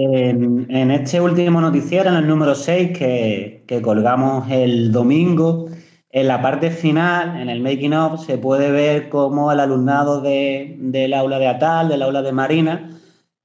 En, 0.00 0.92
este 0.92 1.20
último 1.20 1.60
noticiero, 1.60 2.08
en 2.10 2.14
el 2.14 2.28
número 2.28 2.54
6, 2.54 2.96
que, 2.96 3.80
colgamos 3.82 4.48
el 4.48 4.92
domingo, 4.92 5.68
en 6.10 6.28
la 6.28 6.40
parte 6.40 6.70
final, 6.70 7.40
en 7.40 7.48
el 7.48 7.60
making 7.60 7.94
of, 7.94 8.24
se 8.24 8.38
puede 8.38 8.70
ver 8.70 9.08
cómo 9.08 9.50
el 9.50 9.58
alumnado 9.58 10.20
del 10.20 11.14
aula 11.14 11.40
de 11.40 11.48
Atal, 11.48 11.88
del 11.88 12.02
aula 12.02 12.22
de 12.22 12.30
Marina, 12.30 12.90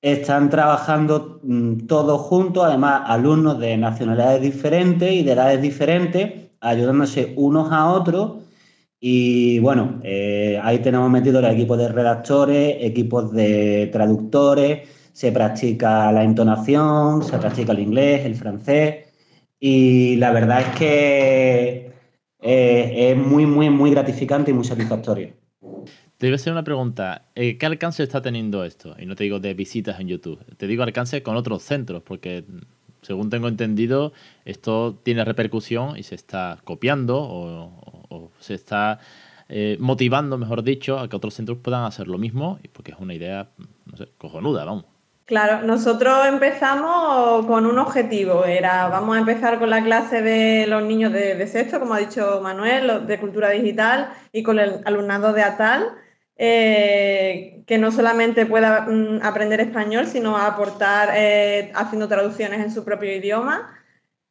están 0.03 0.51
trabajando 0.51 1.39
mm, 1.41 1.88
todos 1.88 2.22
juntos, 2.22 2.63
además 2.65 3.01
alumnos 3.08 3.58
de 3.58 3.75
nacionalidades 3.75 4.43
diferentes 4.43 5.12
y 5.12 5.24
de 5.24 5.32
edades 5.32 5.60
diferentes, 5.60 6.51
ayudándose 6.63 7.34
unos 7.36 7.72
a 7.72 7.91
otros. 7.91 8.43
Y 9.00 9.60
bueno, 9.60 10.00
eh, 10.03 10.60
ahí 10.63 10.79
tenemos 10.79 11.12
metido 11.12 11.39
el 11.39 11.46
equipo 11.46 11.77
de 11.77 11.89
redactores, 11.89 12.77
equipos 12.79 13.32
de 13.34 13.89
traductores, 13.91 14.88
se 15.12 15.32
practica 15.32 16.12
la 16.12 16.24
entonación, 16.24 17.24
se 17.24 17.38
practica 17.38 17.74
el 17.74 17.79
inglés, 17.79 18.25
el 18.25 18.36
francés. 18.36 19.05
y 19.60 20.15
la 20.17 20.32
verdad 20.32 20.62
es 20.62 20.79
que 20.79 21.93
eh, 22.46 23.12
es 23.12 23.17
muy, 23.17 23.46
muy, 23.46 23.70
muy 23.70 23.91
gratificante 23.91 24.51
y 24.51 24.53
muy 24.53 24.65
satisfactorio. 24.65 25.34
Te 26.17 26.27
iba 26.27 26.36
a 26.36 26.38
hacer 26.38 26.51
una 26.51 26.63
pregunta. 26.63 27.29
Eh, 27.36 27.58
¿Qué 27.58 27.65
alcance 27.65 28.03
está 28.03 28.22
teniendo 28.22 28.65
esto? 28.65 28.96
Y 29.00 29.05
no 29.05 29.15
te 29.15 29.24
digo 29.24 29.39
de 29.39 29.53
visitas 29.53 30.00
en 30.00 30.10
YouTube. 30.10 30.39
Te 30.58 30.67
digo 30.67 30.84
alcance 30.84 31.24
con 31.24 31.38
otros 31.38 31.63
centros, 31.63 32.03
porque 32.03 32.43
según 33.03 33.29
tengo 33.29 33.48
entendido, 33.48 34.13
esto 34.45 35.00
tiene 35.03 35.24
repercusión 35.24 35.98
y 35.98 36.03
se 36.03 36.15
está 36.15 36.60
copiando 36.63 37.19
o, 37.22 38.31
se 38.39 38.53
está 38.53 39.00
eh, 39.50 39.77
motivando, 39.79 40.38
mejor 40.38 40.63
dicho, 40.63 41.00
a 41.00 41.07
que 41.07 41.15
otros 41.15 41.33
centros 41.33 41.57
puedan 41.60 41.86
hacer 41.86 42.07
lo 42.07 42.17
mismo, 42.17 42.60
porque 42.74 42.91
es 42.91 42.98
una 43.00 43.13
idea, 43.13 43.50
no 43.86 43.98
sé, 43.98 44.10
cojonuda, 44.17 44.65
vamos. 44.65 44.86
Claro, 45.25 45.65
nosotros 45.65 46.27
empezamos 46.27 47.45
con 47.45 47.65
un 47.65 47.79
objetivo, 47.79 48.43
era 48.43 48.89
vamos 48.89 49.15
a 49.15 49.19
empezar 49.19 49.57
con 49.57 49.69
la 49.69 49.81
clase 49.81 50.22
de 50.22 50.67
los 50.67 50.83
niños 50.83 51.13
de, 51.13 51.48
sexto, 51.48 51.79
como 51.79 51.93
ha 51.93 52.00
dicho 52.00 52.41
Manuel, 52.43 53.07
de 53.07 53.19
cultura 53.19 53.50
digital 53.51 54.10
y 54.33 54.43
con 54.43 54.60
el 54.60 54.81
alumnado 54.83 55.31
de 55.31 55.43
ATAL, 55.43 55.93
eh, 56.38 57.63
que 57.68 57.78
no 57.78 57.92
solamente 57.92 58.46
pueda 58.46 58.82
mm, 58.82 59.20
aprender 59.24 59.62
español, 59.62 60.08
sino 60.08 60.38
aportar 60.38 61.12
eh, 61.16 61.72
haciendo 61.75 62.08
traducciones 62.08 62.62
en 62.62 62.72
su 62.72 62.84
propio 62.84 63.16
idioma. 63.16 63.80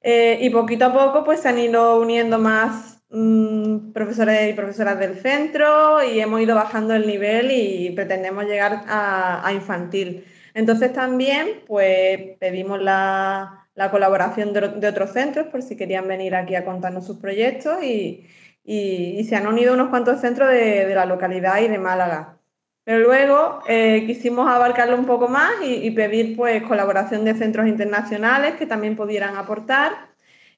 Eh, 0.03 0.39
y 0.41 0.51
poquito 0.51 0.87
a 0.87 0.93
poco 0.93 1.25
pues 1.25 1.41
se 1.41 1.49
han 1.49 1.59
ido 1.59 2.01
uniendo 2.01 2.39
más 2.39 3.03
mm, 3.11 3.93
profesores 3.93 4.51
y 4.51 4.55
profesoras 4.55 4.99
del 4.99 5.21
centro 5.21 6.03
y 6.03 6.19
hemos 6.21 6.41
ido 6.41 6.57
bajando 6.57 6.95
el 6.95 7.07
nivel 7.07 7.53
y 7.53 7.91
pretendemos 7.91 8.45
llegar 8.45 8.83
a 8.89 9.51
infantil. 9.55 10.25
Entonces 10.55 10.93
también 10.93 11.63
pues 11.67 12.37
pedimos 12.39 12.81
la, 12.81 13.59
colaboración 13.91 14.53
de, 14.53 14.89
otros 14.89 15.13
centros 15.13 15.47
por 15.49 15.63
si 15.63 15.77
querían 15.77 16.07
venir 16.07 16.35
aquí 16.35 16.55
a 16.55 16.65
contarnos 16.65 17.07
sus 17.07 17.17
proyectos 17.19 17.83
y, 17.83 18.27
se 18.65 19.37
han 19.37 19.47
unido 19.47 19.75
unos 19.75 19.89
cuantos 19.89 20.21
centros 20.21 20.51
de, 20.51 20.93
la 20.95 21.07
localidad 21.07 21.61
y 21.61 21.69
de 21.69 21.79
Málaga. 21.79 22.39
Pero 22.85 22.99
luego 23.01 23.61
eh, 23.69 24.05
quisimos 24.07 24.49
abarcarlo 24.49 24.97
un 24.97 25.07
poco 25.07 25.29
más 25.29 25.53
y, 25.63 25.91
pedir 25.93 26.37
pues 26.37 26.63
colaboración 26.65 27.25
de 27.25 27.35
centros 27.35 27.69
internacionales 27.69 28.55
que 28.57 28.67
también 28.67 28.97
pudieran 28.97 29.37
aportar. 29.37 29.93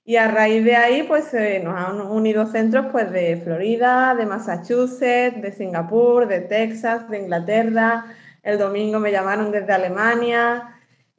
Y 0.07 0.17
a 0.17 0.29
raíz 0.29 0.65
de 0.65 0.77
ahí, 0.77 1.03
pues 1.05 1.33
nos 1.63 1.75
han 1.77 2.01
unido 2.01 2.47
centros 2.47 2.87
pues, 2.93 3.11
de 3.11 3.41
Florida, 3.43 4.15
de 4.15 4.27
Massachusetts, 4.27 5.41
de 5.41 5.53
Singapur, 5.53 6.27
de 6.27 6.41
Texas, 6.41 7.09
de 7.09 7.21
Inglaterra, 7.21 8.05
el 8.45 8.59
domingo 8.59 9.01
me 9.01 9.11
llamaron 9.11 9.51
desde 9.51 9.73
Alemania 9.73 10.74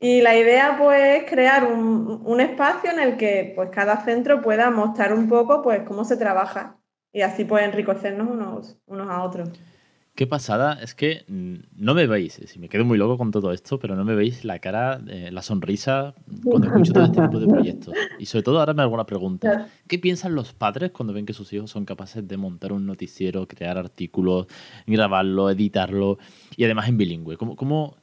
y 0.06 0.22
la 0.22 0.38
idea 0.38 0.78
pues 0.78 1.24
es 1.24 1.30
crear 1.30 1.66
un, 1.66 2.40
espacio 2.40 2.92
en 2.92 3.00
el 3.00 3.18
que 3.18 3.54
pues 3.56 3.72
cada 3.72 4.06
centro 4.06 4.40
pueda 4.40 4.70
mostrar 4.70 5.12
un 5.14 5.28
poco 5.28 5.64
pues 5.64 5.82
cómo 5.82 6.06
se 6.06 6.16
trabaja 6.16 6.78
y 7.12 7.22
así 7.22 7.44
pues 7.44 7.64
enriquecernos 7.64 8.30
unos, 8.30 8.78
unos 8.86 9.10
a 9.10 9.24
otros. 9.24 9.50
Qué 10.14 10.28
pasada, 10.28 10.80
es 10.82 10.94
que 10.94 11.26
mm, 11.28 11.84
no 11.84 11.96
me 11.96 12.06
veis, 12.06 12.40
si 12.46 12.60
me 12.60 12.70
quedo 12.70 12.86
muy 12.86 13.00
loco 13.00 13.18
con 13.18 13.32
todo 13.32 13.52
esto, 13.52 13.80
pero 13.80 13.96
no 13.96 14.06
me 14.06 14.14
veis 14.14 14.46
la 14.46 14.60
cara, 14.60 15.02
eh, 15.08 15.30
la 15.32 15.42
sonrisa 15.42 16.14
cuando 16.44 16.68
escucho 16.68 16.94
todo 16.94 17.06
este 17.06 17.22
tipo 17.22 17.40
de 17.40 17.48
proyectos. 17.48 17.96
Y 18.20 18.28
sobre 18.28 18.44
todo 18.44 18.60
ahora 18.60 18.76
me 18.76 18.84
hago 18.84 18.94
una 18.94 19.08
pregunta. 19.08 19.68
¿Qué 19.88 19.98
piensan 19.98 20.36
los 20.36 20.54
padres 20.54 20.92
cuando 20.92 21.14
ven 21.14 21.26
que 21.26 21.34
sus 21.34 21.52
hijos 21.52 21.72
son 21.72 21.84
capaces 21.84 22.26
de 22.28 22.38
montar 22.38 22.74
un 22.74 22.86
noticiero, 22.86 23.48
crear 23.48 23.78
artículos, 23.80 24.46
grabarlo, 24.86 25.50
editarlo 25.50 26.20
y 26.56 26.64
además 26.64 26.90
en 26.90 26.98
bilingüe? 26.98 27.38
¿Cómo, 27.38 27.56
cómo, 27.56 27.98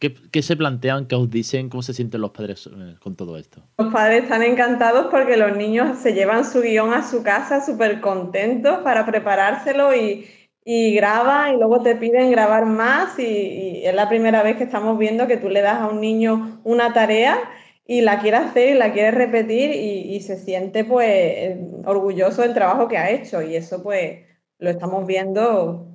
qué, 0.00 0.42
se 0.42 0.56
plantean, 0.56 1.06
qué 1.06 1.14
os 1.14 1.30
dicen, 1.30 1.68
cómo 1.68 1.82
se 1.82 1.94
sienten 1.94 2.20
los 2.20 2.30
padres 2.30 2.66
eh, 2.66 2.96
con 2.98 3.14
todo 3.14 3.36
esto? 3.36 3.62
Los 3.78 3.92
padres 3.92 4.24
están 4.24 4.42
encantados 4.42 5.06
porque 5.10 5.36
los 5.36 5.56
niños 5.56 5.98
se 5.98 6.14
llevan 6.14 6.44
su 6.44 6.62
guion 6.62 6.92
a 6.92 7.08
su 7.08 7.22
casa 7.22 7.64
súper 7.64 8.00
contentos 8.00 8.78
para 8.78 9.06
preparárselo 9.06 9.94
y 9.94 10.26
y 10.64 10.94
graba 10.94 11.52
y 11.52 11.56
luego 11.56 11.82
te 11.82 11.96
piden 11.96 12.30
grabar 12.30 12.66
más 12.66 13.18
y, 13.18 13.82
es 13.84 13.94
la 13.94 14.08
primera 14.08 14.42
vez 14.42 14.56
que 14.56 14.64
estamos 14.64 14.98
viendo 14.98 15.26
que 15.26 15.36
tú 15.36 15.48
le 15.48 15.62
das 15.62 15.80
a 15.80 15.88
un 15.88 16.00
niño 16.00 16.60
una 16.64 16.92
tarea 16.92 17.38
y 17.86 18.02
la 18.02 18.20
quiere 18.20 18.36
hacer 18.36 18.76
y 18.76 18.78
la 18.78 18.92
quiere 18.92 19.10
repetir 19.10 19.70
y, 19.72 20.20
se 20.20 20.36
siente 20.36 20.84
pues 20.84 21.56
orgulloso 21.84 22.42
del 22.42 22.54
trabajo 22.54 22.88
que 22.88 22.98
ha 22.98 23.10
hecho 23.10 23.42
y 23.42 23.56
eso 23.56 23.82
pues 23.82 24.20
lo 24.58 24.70
estamos 24.70 25.06
viendo, 25.06 25.89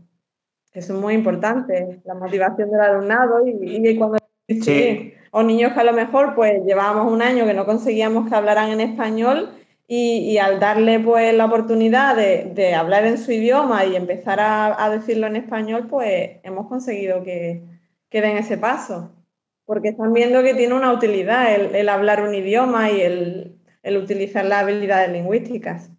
es 0.79 0.89
muy 0.89 1.13
importante, 1.13 2.01
la 2.05 2.15
motivación 2.15 2.71
del 2.71 2.81
alumnado 2.81 3.47
y, 3.47 3.97
cuando... 3.97 4.17
Sí. 4.47 5.13
O 5.31 5.43
niños 5.43 5.73
que 5.73 5.79
a 5.79 5.83
lo 5.83 5.93
mejor 5.93 6.35
pues 6.35 6.63
llevábamos 6.63 7.11
un 7.11 7.21
año 7.21 7.45
que 7.45 7.53
no 7.53 7.65
conseguíamos 7.65 8.29
que 8.29 8.35
hablaran 8.35 8.69
en 8.69 8.79
español 8.79 9.49
y, 9.87 10.37
al 10.37 10.59
darle 10.59 10.99
pues 10.99 11.33
la 11.33 11.45
oportunidad 11.45 12.15
de, 12.15 12.73
hablar 12.73 13.05
en 13.05 13.17
su 13.17 13.31
idioma 13.31 13.85
y 13.85 13.95
empezar 13.95 14.39
a, 14.39 14.89
decirlo 14.89 15.27
en 15.27 15.35
español, 15.35 15.87
pues 15.89 16.37
hemos 16.43 16.67
conseguido 16.67 17.23
que, 17.23 17.63
que, 18.09 18.21
den 18.21 18.37
ese 18.37 18.57
paso. 18.57 19.11
Porque 19.65 19.89
están 19.89 20.13
viendo 20.13 20.43
que 20.43 20.53
tiene 20.53 20.73
una 20.73 20.93
utilidad 20.93 21.53
el, 21.53 21.89
hablar 21.89 22.21
un 22.23 22.33
idioma 22.33 22.91
y 22.91 23.01
el, 23.01 23.57
el 23.83 23.97
utilizar 23.97 24.45
las 24.45 24.63
habilidades 24.63 25.11
lingüísticas. 25.11 25.91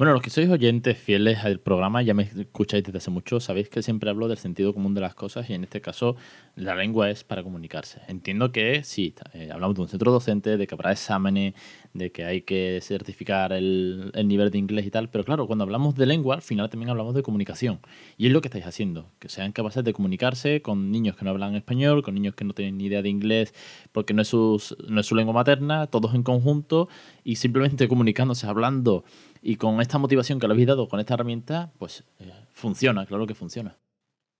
Bueno, 0.00 0.14
los 0.14 0.22
que 0.22 0.30
sois 0.30 0.48
oyentes 0.48 0.96
fieles 0.96 1.44
al 1.44 1.60
programa, 1.60 2.00
ya 2.00 2.14
me 2.14 2.22
escucháis 2.22 2.82
desde 2.82 2.96
hace 2.96 3.10
mucho, 3.10 3.38
sabéis 3.38 3.68
que 3.68 3.82
siempre 3.82 4.08
hablo 4.08 4.28
del 4.28 4.38
sentido 4.38 4.72
común 4.72 4.94
de 4.94 5.02
las 5.02 5.14
cosas 5.14 5.50
y 5.50 5.52
en 5.52 5.62
este 5.62 5.82
caso 5.82 6.16
la 6.56 6.74
lengua 6.74 7.10
es 7.10 7.22
para 7.22 7.42
comunicarse. 7.42 8.00
Entiendo 8.08 8.50
que 8.50 8.82
sí, 8.82 9.14
eh, 9.34 9.50
hablamos 9.52 9.76
de 9.76 9.82
un 9.82 9.88
centro 9.88 10.10
docente, 10.10 10.56
de 10.56 10.66
que 10.66 10.74
habrá 10.74 10.92
exámenes, 10.92 11.52
de 11.92 12.12
que 12.12 12.24
hay 12.24 12.42
que 12.42 12.78
certificar 12.82 13.52
el, 13.52 14.12
nivel 14.24 14.50
de 14.50 14.58
inglés 14.58 14.86
y 14.86 14.90
tal, 14.90 15.08
pero 15.08 15.24
claro, 15.24 15.46
cuando 15.46 15.64
hablamos 15.64 15.94
de 15.96 16.06
lengua, 16.06 16.36
al 16.36 16.42
final 16.42 16.70
también 16.70 16.90
hablamos 16.90 17.14
de 17.14 17.22
comunicación. 17.22 17.80
Y 18.16 18.26
es 18.26 18.32
lo 18.32 18.40
que 18.40 18.48
estáis 18.48 18.66
haciendo, 18.66 19.06
que 19.18 19.28
sean 19.28 19.52
capaces 19.52 19.82
de 19.82 19.92
comunicarse 19.92 20.62
con 20.62 20.90
niños 20.90 21.16
que 21.16 21.24
no 21.24 21.30
hablan 21.30 21.54
español, 21.54 22.02
con 22.02 22.14
niños 22.14 22.34
que 22.34 22.44
no 22.44 22.52
tienen 22.54 22.78
ni 22.78 22.84
idea 22.84 23.02
de 23.02 23.08
inglés 23.08 23.54
porque 23.92 24.14
no 24.14 24.22
es, 24.22 24.32
no 24.32 25.00
es 25.00 25.06
su 25.06 25.14
lengua 25.14 25.34
materna, 25.34 25.86
todos 25.86 26.14
en 26.14 26.22
conjunto 26.22 26.88
y 27.24 27.36
simplemente 27.36 27.88
comunicándose, 27.88 28.46
hablando 28.46 29.04
y 29.42 29.56
con 29.56 29.80
esta 29.80 29.98
motivación 29.98 30.38
que 30.38 30.46
le 30.46 30.52
habéis 30.52 30.68
dado 30.68 30.88
con 30.88 31.00
esta 31.00 31.14
herramienta, 31.14 31.72
pues 31.78 32.04
eh, 32.18 32.32
funciona, 32.52 33.06
claro 33.06 33.26
que 33.26 33.34
funciona. 33.34 33.76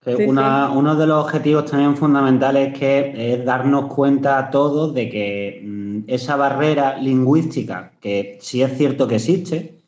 Uno 0.06 0.96
de 0.96 1.06
los 1.06 1.24
objetivos 1.24 1.66
también 1.66 1.94
fundamentales 1.94 2.72
es 2.72 2.78
que 2.78 3.34
es 3.34 3.44
darnos 3.44 3.92
cuenta 3.92 4.38
a 4.38 4.50
todos 4.50 4.94
de 4.94 5.10
que 5.10 5.60
mm, 5.62 5.89
esa 6.06 6.36
barrera 6.36 6.98
lingüística, 6.98 7.92
que 8.00 8.38
sí 8.40 8.62
es 8.62 8.76
cierto 8.76 9.08
que 9.08 9.16
existe 9.16 9.78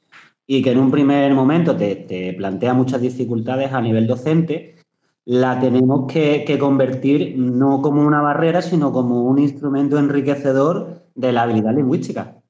y 0.46 0.62
que 0.62 0.72
en 0.72 0.78
un 0.78 0.90
primer 0.90 1.32
momento 1.34 1.76
te, 1.76 2.34
plantea 2.36 2.74
muchas 2.74 3.00
dificultades 3.00 3.72
a 3.72 3.80
nivel 3.80 4.06
docente, 4.06 4.76
la 5.24 5.60
tenemos 5.60 6.12
que, 6.12 6.44
que, 6.44 6.58
convertir 6.58 7.38
no 7.38 7.80
como 7.80 8.02
una 8.02 8.20
barrera, 8.20 8.60
sino 8.60 8.92
como 8.92 9.22
un 9.22 9.38
instrumento 9.38 9.98
enriquecedor 9.98 11.04
de 11.14 11.32
la 11.32 11.42
habilidad 11.42 11.74
lingüística 11.74 12.42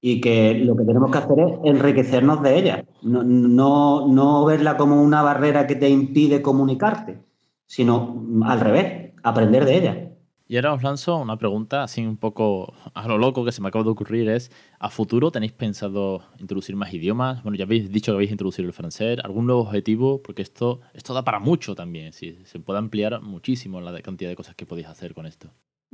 y 0.00 0.20
que 0.20 0.54
lo 0.54 0.76
que 0.76 0.84
tenemos 0.84 1.10
que 1.10 1.18
hacer 1.18 1.40
es 1.40 1.58
enriquecernos 1.64 2.42
de 2.42 2.58
ella, 2.58 2.84
no, 3.02 4.06
no, 4.06 4.44
verla 4.44 4.76
como 4.76 5.02
una 5.02 5.22
barrera 5.22 5.66
que 5.66 5.74
te 5.74 5.88
impide 5.88 6.40
comunicarte, 6.40 7.18
sino 7.66 8.24
al 8.44 8.60
revés, 8.60 9.12
aprender 9.22 9.64
de 9.64 9.76
ella. 9.76 10.10
Y 10.50 10.56
ahora 10.56 10.72
os 10.72 10.82
lanzo 10.82 11.18
una 11.18 11.36
pregunta 11.36 11.82
así 11.82 12.06
un 12.06 12.16
poco 12.16 12.72
a 12.94 13.06
lo 13.06 13.18
loco 13.18 13.44
que 13.44 13.52
se 13.52 13.60
me 13.60 13.68
acaba 13.68 13.84
de 13.84 13.90
ocurrir 13.90 14.30
es, 14.30 14.50
¿a 14.78 14.88
futuro 14.88 15.30
tenéis 15.30 15.52
pensado 15.52 16.22
introducir 16.38 16.74
más 16.74 16.94
idiomas? 16.94 17.42
Bueno, 17.42 17.58
ya 17.58 17.66
habéis 17.66 17.92
dicho 17.92 18.12
que 18.12 18.16
habéis 18.16 18.30
introducido 18.30 18.66
el 18.66 18.72
francés, 18.72 19.18
¿algún 19.22 19.44
nuevo 19.44 19.60
objetivo? 19.60 20.22
Porque 20.22 20.40
esto, 20.40 20.80
esto 20.94 21.12
da 21.12 21.22
para 21.22 21.38
mucho 21.38 21.74
también, 21.74 22.14
si 22.14 22.38
se 22.46 22.60
puede 22.60 22.78
ampliar 22.78 23.20
muchísimo 23.20 23.82
la 23.82 24.00
cantidad 24.00 24.30
de 24.30 24.36
cosas 24.36 24.54
que 24.54 24.64
podéis 24.64 24.86
hacer 24.86 25.12
con 25.12 25.26
esto. 25.26 25.50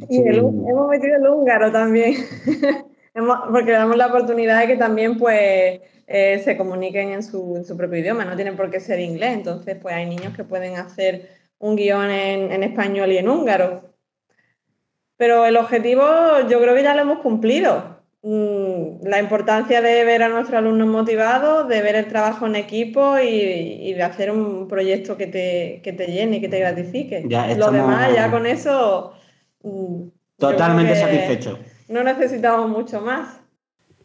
Y 0.08 0.18
hemos 0.18 0.88
metido 0.88 1.16
el 1.16 1.26
húngaro 1.26 1.72
también. 1.72 2.14
porque 3.50 3.72
damos 3.72 3.96
la 3.96 4.06
oportunidad 4.06 4.60
de 4.60 4.68
que 4.68 4.76
también 4.76 5.18
pues 5.18 5.80
eh, 6.06 6.40
se 6.44 6.56
comuniquen 6.56 7.10
en 7.10 7.24
su, 7.24 7.74
propio 7.76 7.98
idioma, 7.98 8.24
no 8.24 8.36
tienen 8.36 8.54
por 8.54 8.70
qué 8.70 8.78
ser 8.78 9.00
inglés, 9.00 9.32
entonces 9.32 9.76
pues 9.82 9.96
hay 9.96 10.06
niños 10.06 10.32
que 10.36 10.44
pueden 10.44 10.76
hacer 10.76 11.28
un 11.58 11.74
guion 11.74 12.08
en 12.08 12.62
español 12.62 13.10
y 13.10 13.18
en 13.18 13.28
húngaro. 13.28 13.93
Pero 15.16 15.46
el 15.46 15.56
objetivo 15.56 16.04
yo 16.50 16.60
creo 16.60 16.74
que 16.74 16.82
ya 16.82 16.94
lo 16.94 17.02
hemos 17.02 17.18
cumplido. 17.20 17.94
Mm, 18.22 19.06
la 19.06 19.20
importancia 19.20 19.82
de 19.82 20.04
ver 20.04 20.22
a 20.22 20.28
nuestros 20.28 20.58
alumnos 20.58 20.88
motivados, 20.88 21.68
de 21.68 21.82
ver 21.82 21.94
el 21.94 22.08
trabajo 22.08 22.46
en 22.46 22.56
equipo 22.56 23.18
y, 23.18 23.26
y 23.28 23.92
de 23.92 24.02
hacer 24.02 24.30
un 24.30 24.66
proyecto 24.66 25.16
que 25.16 25.26
te, 25.26 25.80
que 25.84 25.92
te 25.92 26.06
llene 26.06 26.36
y 26.36 26.40
que 26.40 26.48
te 26.48 26.58
gratifique. 26.58 27.26
Lo 27.56 27.70
demás, 27.70 28.14
ya 28.14 28.30
con 28.30 28.46
eso... 28.46 29.12
Mm, 29.62 30.08
Totalmente 30.36 30.96
satisfecho 30.96 31.58
no 31.88 32.02
necesitamos 32.02 32.68
mucho 32.68 33.00
más. 33.00 33.40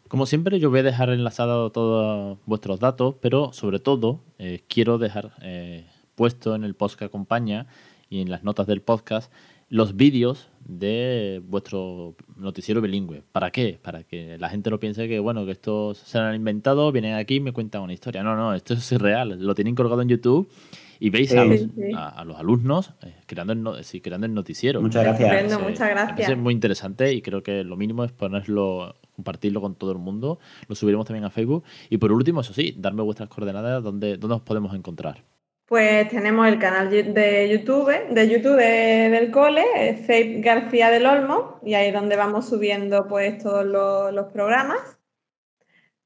Como 0.08 0.26
siempre, 0.26 0.58
yo 0.58 0.70
voy 0.70 0.80
a 0.80 0.84
dejar 0.84 1.10
enlazado 1.10 1.70
todos 1.70 2.38
vuestros 2.44 2.80
datos, 2.80 3.16
pero 3.20 3.52
sobre 3.52 3.78
todo 3.78 4.20
eh, 4.38 4.64
quiero 4.68 4.98
dejar 4.98 5.32
eh, 5.40 5.86
puesto 6.14 6.54
en 6.54 6.64
el 6.64 6.74
post 6.74 6.98
que 6.98 7.04
acompaña 7.04 7.66
y 8.08 8.20
en 8.20 8.30
las 8.30 8.42
notas 8.42 8.66
del 8.66 8.82
podcast 8.82 9.32
los 9.70 9.96
vídeos 9.96 10.48
de 10.66 11.40
vuestro 11.46 12.16
noticiero 12.36 12.80
bilingüe. 12.80 13.22
¿Para 13.32 13.50
qué? 13.50 13.78
Para 13.80 14.02
que 14.02 14.36
la 14.36 14.50
gente 14.50 14.68
no 14.68 14.78
piense 14.78 15.08
que, 15.08 15.20
bueno, 15.20 15.46
que 15.46 15.52
estos 15.52 15.98
se 15.98 16.18
han 16.18 16.34
inventado, 16.34 16.92
vienen 16.92 17.14
aquí 17.14 17.36
y 17.36 17.40
me 17.40 17.52
cuentan 17.52 17.82
una 17.82 17.92
historia. 17.92 18.22
No, 18.22 18.36
no, 18.36 18.52
esto 18.52 18.74
es 18.74 18.90
real. 18.92 19.38
Lo 19.40 19.54
tienen 19.54 19.76
colgado 19.76 20.02
en 20.02 20.08
YouTube 20.08 20.50
y 20.98 21.10
veis 21.10 21.32
a, 21.32 21.44
los, 21.44 22.36
alumnos 22.36 22.92
eh, 23.02 23.14
creando, 23.26 23.52
el, 23.52 24.02
creando 24.02 24.26
el 24.26 24.34
noticiero. 24.34 24.82
Muchas 24.82 25.04
gracias. 25.04 25.60
muchas 25.60 25.88
gracias. 25.88 26.28
Es 26.28 26.36
muy 26.36 26.52
interesante 26.52 27.14
y 27.14 27.22
creo 27.22 27.42
que 27.42 27.62
lo 27.62 27.76
mínimo 27.76 28.04
es 28.04 28.10
ponerlo, 28.10 28.96
compartirlo 29.14 29.60
con 29.60 29.76
todo 29.76 29.92
el 29.92 29.98
mundo. 29.98 30.40
Lo 30.68 30.74
subiremos 30.74 31.06
también 31.06 31.24
a 31.24 31.30
Facebook. 31.30 31.62
Y 31.88 31.98
por 31.98 32.10
último, 32.10 32.40
eso 32.40 32.52
sí, 32.52 32.74
darme 32.76 33.02
vuestras 33.02 33.28
coordenadas 33.28 33.84
donde, 33.84 34.16
dónde 34.16 34.34
os 34.34 34.42
podemos 34.42 34.74
encontrar. 34.74 35.22
Pues 35.70 36.08
tenemos 36.08 36.48
el 36.48 36.58
canal 36.58 36.90
de 36.90 37.48
YouTube, 37.48 37.92
de 38.12 38.28
YouTube 38.28 38.56
del 38.56 39.30
cole, 39.30 40.02
Faith 40.04 40.44
García 40.44 40.90
del 40.90 41.06
Olmo, 41.06 41.60
y 41.62 41.74
ahí 41.74 41.86
es 41.86 41.94
donde 41.94 42.16
vamos 42.16 42.48
subiendo 42.48 43.06
pues 43.06 43.38
todos 43.38 43.64
los, 43.64 44.32
programas. 44.32 44.98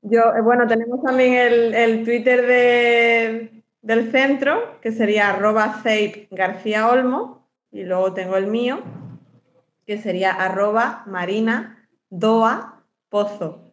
Yo, 0.02 0.20
eh, 0.36 0.42
bueno, 0.42 0.66
tenemos 0.66 1.02
también 1.02 1.32
el, 1.72 2.04
Twitter 2.04 3.62
del 3.80 4.12
centro, 4.12 4.78
que 4.82 4.92
sería 4.92 5.30
arroba 5.30 5.82
García 6.30 6.86
Olmo, 6.90 7.48
y 7.72 7.84
luego 7.84 8.12
tengo 8.12 8.36
el 8.36 8.48
mío, 8.48 8.82
que 9.86 9.96
sería 9.96 10.32
arroba 10.32 11.04
Marina 11.06 11.88
Doa 12.10 12.84
Pozo. 13.08 13.63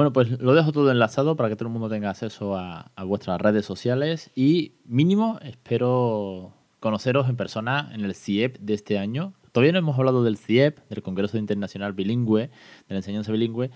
Bueno, 0.00 0.14
pues 0.14 0.30
lo 0.40 0.54
dejo 0.54 0.72
todo 0.72 0.90
enlazado 0.90 1.36
para 1.36 1.50
que 1.50 1.56
todo 1.56 1.68
el 1.68 1.74
mundo 1.74 1.90
tenga 1.90 2.08
acceso 2.08 2.56
a, 2.56 2.90
vuestras 3.04 3.38
redes 3.38 3.66
sociales 3.66 4.30
y 4.34 4.76
mínimo 4.86 5.38
espero 5.42 6.54
conoceros 6.78 7.28
en 7.28 7.36
persona 7.36 7.90
en 7.92 8.06
el 8.06 8.14
CIEP 8.14 8.56
de 8.60 8.72
este 8.72 8.98
año. 8.98 9.34
Todavía 9.52 9.72
no 9.72 9.78
hemos 9.80 9.98
hablado 9.98 10.24
del 10.24 10.38
CIEP, 10.38 10.78
del 10.88 11.02
Congreso 11.02 11.36
Internacional 11.36 11.92
Bilingüe, 11.92 12.44
de 12.44 12.50
la 12.88 12.96
enseñanza 12.96 13.30
bilingüe, 13.30 13.72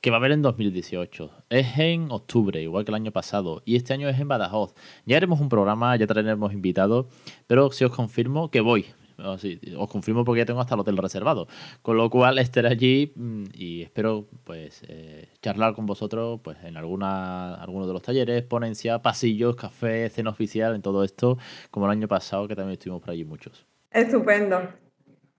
que 0.00 0.10
va 0.10 0.16
a 0.16 0.18
haber 0.18 0.32
en 0.32 0.42
2018. 0.42 1.30
Es 1.48 1.78
en 1.78 2.10
octubre, 2.10 2.60
igual 2.60 2.84
que 2.84 2.90
el 2.90 2.96
año 2.96 3.12
pasado, 3.12 3.62
y 3.64 3.76
este 3.76 3.92
año 3.92 4.08
es 4.08 4.18
en 4.18 4.26
Badajoz. 4.26 4.74
Ya 5.06 5.16
haremos 5.16 5.40
un 5.40 5.48
programa, 5.48 5.94
ya 5.94 6.08
traeremos 6.08 6.52
invitados, 6.52 7.06
pero 7.46 7.70
si 7.70 7.84
os 7.84 7.94
confirmo 7.94 8.50
que 8.50 8.60
voy. 8.62 8.86
Oh, 9.20 9.36
os 9.78 9.90
confirmo 9.90 10.24
porque 10.24 10.40
ya 10.40 10.46
tengo 10.46 10.60
hasta 10.60 10.74
el 10.74 10.80
hotel 10.80 10.96
reservado. 10.96 11.48
Con 11.82 11.96
lo 11.96 12.08
cual 12.08 12.38
estaré 12.38 12.68
allí 12.68 13.12
mm, 13.16 13.44
y 13.52 13.82
espero 13.82 14.26
pues 14.44 14.82
eh, 14.88 15.28
charlar 15.42 15.74
con 15.74 15.86
vosotros 15.86 16.40
pues 16.42 16.56
en 16.62 16.76
alguna 16.76 17.54
alguno 17.54 17.86
de 17.86 17.92
los 17.92 18.02
talleres, 18.02 18.44
ponencia, 18.44 19.02
pasillos, 19.02 19.56
café, 19.56 20.08
cena 20.10 20.30
oficial, 20.30 20.74
en 20.74 20.82
todo 20.82 21.02
esto, 21.02 21.36
como 21.70 21.86
el 21.86 21.92
año 21.92 22.06
pasado 22.06 22.46
que 22.46 22.54
también 22.54 22.74
estuvimos 22.74 23.00
por 23.02 23.10
allí 23.10 23.24
muchos. 23.24 23.66
Estupendo. 23.90 24.60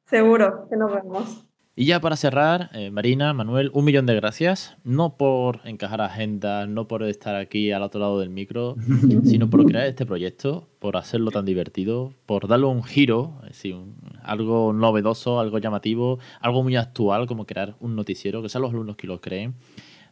Seguro 0.05 0.67
que 0.69 0.75
nos 0.75 0.93
vemos. 0.93 1.48
Y 1.79 1.85
ya 1.85 2.01
para 2.01 2.17
cerrar, 2.17 2.69
eh, 2.73 2.91
Marina, 2.91 3.33
Manuel, 3.33 3.71
un 3.73 3.85
millón 3.85 4.05
de 4.05 4.13
gracias. 4.13 4.75
No 4.83 5.15
por 5.15 5.61
encajar 5.63 6.01
agendas, 6.01 6.67
no 6.67 6.89
por 6.89 7.03
estar 7.03 7.37
aquí 7.37 7.71
al 7.71 7.83
otro 7.83 8.01
lado 8.01 8.19
del 8.19 8.29
micro, 8.29 8.75
sino 9.23 9.49
por 9.49 9.65
crear 9.65 9.87
este 9.87 10.05
proyecto, 10.05 10.67
por 10.79 10.97
hacerlo 10.97 11.31
tan 11.31 11.45
divertido, 11.45 12.13
por 12.25 12.49
darle 12.49 12.65
un 12.65 12.83
giro, 12.83 13.35
es 13.43 13.51
decir, 13.51 13.77
algo 14.23 14.73
novedoso, 14.73 15.39
algo 15.39 15.57
llamativo, 15.57 16.19
algo 16.41 16.63
muy 16.63 16.75
actual, 16.75 17.27
como 17.27 17.45
crear 17.45 17.77
un 17.79 17.95
noticiero, 17.95 18.41
que 18.41 18.49
sean 18.49 18.63
los 18.63 18.71
alumnos 18.71 18.97
que 18.97 19.07
lo 19.07 19.21
creen, 19.21 19.55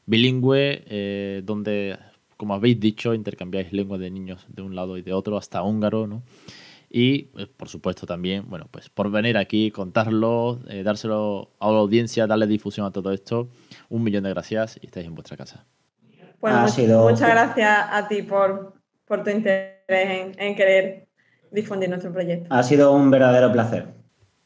bilingüe, 0.05 0.86
eh, 0.88 1.41
donde, 1.43 1.97
como 2.38 2.53
habéis 2.53 2.79
dicho, 2.79 3.13
intercambiáis 3.13 3.74
lenguas 3.74 4.00
de 4.00 4.09
niños 4.09 4.47
de 4.47 4.62
un 4.62 4.74
lado 4.74 4.98
y 4.98 5.01
de 5.01 5.11
otro, 5.11 5.35
hasta 5.35 5.61
húngaro, 5.63 6.07
¿no? 6.07 6.24
Y, 6.89 7.23
pues, 7.23 7.47
por 7.47 7.67
supuesto, 7.67 8.05
también, 8.05 8.45
bueno, 8.47 8.67
pues 8.71 8.89
por 8.89 9.11
venir 9.11 9.37
aquí, 9.37 9.71
contarlo, 9.71 10.59
eh, 10.69 10.83
dárselo 10.83 11.51
a 11.59 11.71
la 11.71 11.79
audiencia, 11.79 12.27
darle 12.27 12.47
difusión 12.47 12.85
a 12.85 12.91
todo 12.91 13.11
esto. 13.11 13.50
Un 13.89 14.03
millón 14.03 14.23
de 14.23 14.29
gracias 14.29 14.79
y 14.81 14.85
estáis 14.85 15.05
en 15.05 15.15
vuestra 15.15 15.35
casa. 15.35 15.65
Pues 16.39 16.53
muchas 16.53 17.29
gracias 17.29 17.87
a 17.91 18.07
ti 18.07 18.21
por, 18.21 18.73
por 19.05 19.23
tu 19.23 19.31
interés 19.31 20.35
en, 20.37 20.55
querer 20.55 21.07
difundir 21.51 21.89
nuestro 21.89 22.13
proyecto. 22.13 22.53
Ha 22.53 22.63
sido 22.63 22.93
un 22.93 23.09
verdadero 23.09 23.51
placer. 23.51 23.87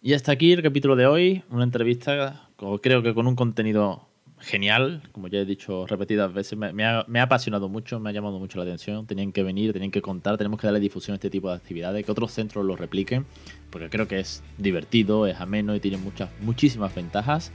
Y 0.01 0.13
hasta 0.13 0.31
aquí 0.31 0.53
el 0.53 0.63
capítulo 0.63 0.95
de 0.95 1.05
hoy, 1.05 1.43
una 1.51 1.63
entrevista, 1.63 2.49
creo 2.81 3.03
que 3.03 3.13
con 3.13 3.27
un 3.27 3.35
contenido 3.35 4.07
genial, 4.41 5.01
como 5.11 5.27
ya 5.27 5.39
he 5.39 5.45
dicho 5.45 5.85
repetidas 5.87 6.33
veces, 6.33 6.57
me, 6.57 6.83
ha, 6.83 7.05
apasionado 7.21 7.69
mucho, 7.69 7.99
me 7.99 8.09
ha 8.09 8.13
llamado 8.13 8.39
mucho 8.39 8.57
la 8.57 8.63
atención. 8.63 9.05
Tenían 9.05 9.31
que 9.31 9.43
venir, 9.43 9.73
tenían 9.73 9.91
que 9.91 10.01
contar, 10.01 10.37
tenemos 10.37 10.59
que 10.59 10.67
darle 10.67 10.79
difusión 10.79 11.13
a 11.13 11.15
este 11.15 11.29
tipo 11.29 11.49
de 11.49 11.55
actividades, 11.55 12.05
que 12.05 12.11
otros 12.11 12.31
centros 12.31 12.65
lo 12.65 12.75
repliquen, 12.75 13.25
porque 13.69 13.89
creo 13.89 14.07
que 14.07 14.19
es 14.19 14.43
divertido, 14.57 15.27
es 15.27 15.39
ameno 15.39 15.75
y 15.75 15.79
tiene 15.79 15.97
muchas, 15.97 16.29
muchísimas 16.41 16.93
ventajas. 16.93 17.51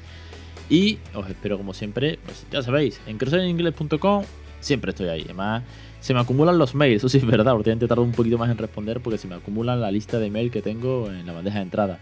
Y 0.69 0.99
os 1.15 1.29
espero 1.29 1.59
como 1.59 1.75
siempre, 1.75 2.19
pues 2.25 2.47
ya 2.51 2.63
sabéis, 2.63 3.01
en 3.07 3.19
crecereningles.com 3.19 4.25
siempre 4.61 4.91
estoy 4.91 5.09
ahí. 5.09 5.23
Además, 5.25 5.63
se 6.01 6.15
me 6.15 6.21
acumulan 6.21 6.59
los 6.59 6.75
mails, 6.75 6.99
eso 6.99 7.09
sí 7.09 7.19
es 7.19 7.27
verdad, 7.27 7.55
últimamente 7.55 7.87
tardo 7.87 8.03
un 8.03 8.13
poquito 8.13 8.39
más 8.39 8.51
en 8.51 8.59
responder 8.59 9.01
porque 9.01 9.19
se 9.19 9.29
me 9.29 9.35
acumulan 9.35 9.81
la 9.81 9.91
lista 9.91 10.19
de 10.19 10.31
mail 10.31 10.51
que 10.51 10.63
tengo 10.63 11.11
en 11.11 11.27
la 11.27 11.33
bandeja 11.33 11.59
de 11.59 11.65
entrada. 11.65 12.01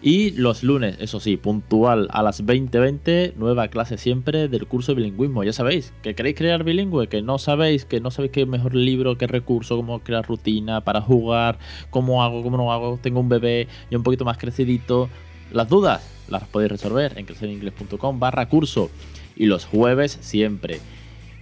Y 0.00 0.30
los 0.30 0.62
lunes, 0.62 0.96
eso 1.00 1.18
sí, 1.18 1.36
puntual 1.36 2.06
a 2.12 2.22
las 2.22 2.44
20:20, 2.44 3.34
nueva 3.36 3.66
clase 3.66 3.98
siempre 3.98 4.46
del 4.46 4.66
curso 4.68 4.92
de 4.92 4.96
bilingüismo. 4.96 5.42
Ya 5.42 5.52
sabéis, 5.52 5.92
que 6.02 6.14
queréis 6.14 6.36
crear 6.36 6.62
bilingüe, 6.62 7.08
que 7.08 7.20
no 7.20 7.38
sabéis, 7.38 7.84
que 7.84 8.00
no 8.00 8.12
sabéis 8.12 8.30
qué 8.32 8.46
mejor 8.46 8.76
libro, 8.76 9.18
qué 9.18 9.26
recurso, 9.26 9.76
cómo 9.76 9.98
crear 9.98 10.24
rutina 10.24 10.82
para 10.82 11.00
jugar, 11.00 11.58
cómo 11.90 12.22
hago, 12.22 12.44
cómo 12.44 12.56
no 12.56 12.72
hago, 12.72 12.98
tengo 13.02 13.18
un 13.18 13.28
bebé 13.28 13.66
y 13.90 13.96
un 13.96 14.04
poquito 14.04 14.24
más 14.24 14.38
crecidito. 14.38 15.08
Las 15.50 15.68
dudas 15.68 16.08
las 16.28 16.44
podéis 16.44 16.70
resolver 16.70 17.18
en 17.18 17.26
creceringles.com 17.26 18.20
barra 18.20 18.48
curso. 18.48 18.90
Y 19.34 19.46
los 19.46 19.64
jueves 19.64 20.18
siempre. 20.20 20.80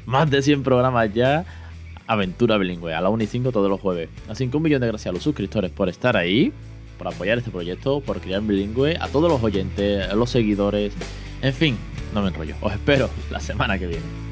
Más 0.06 0.30
de 0.30 0.40
100 0.40 0.62
programas 0.62 1.12
ya. 1.12 1.44
Aventura 2.06 2.56
bilingüe 2.56 2.94
a 2.94 3.00
la 3.00 3.10
1 3.10 3.24
y 3.24 3.26
5 3.26 3.52
todos 3.52 3.68
los 3.68 3.80
jueves. 3.80 4.08
Así 4.28 4.48
que 4.48 4.56
un 4.56 4.62
millón 4.62 4.80
de 4.80 4.86
gracias 4.86 5.10
a 5.10 5.12
los 5.12 5.24
suscriptores 5.24 5.72
por 5.72 5.88
estar 5.88 6.16
ahí 6.16 6.52
por 6.98 7.08
apoyar 7.08 7.38
este 7.38 7.50
proyecto, 7.50 8.00
por 8.00 8.20
crear 8.20 8.42
bilingüe, 8.42 8.96
a 9.00 9.08
todos 9.08 9.30
los 9.30 9.42
oyentes, 9.42 10.08
a 10.08 10.14
los 10.14 10.30
seguidores, 10.30 10.92
en 11.42 11.54
fin, 11.54 11.76
no 12.14 12.22
me 12.22 12.28
enrollo. 12.28 12.54
Os 12.60 12.72
espero 12.72 13.10
la 13.30 13.40
semana 13.40 13.78
que 13.78 13.86
viene. 13.86 14.25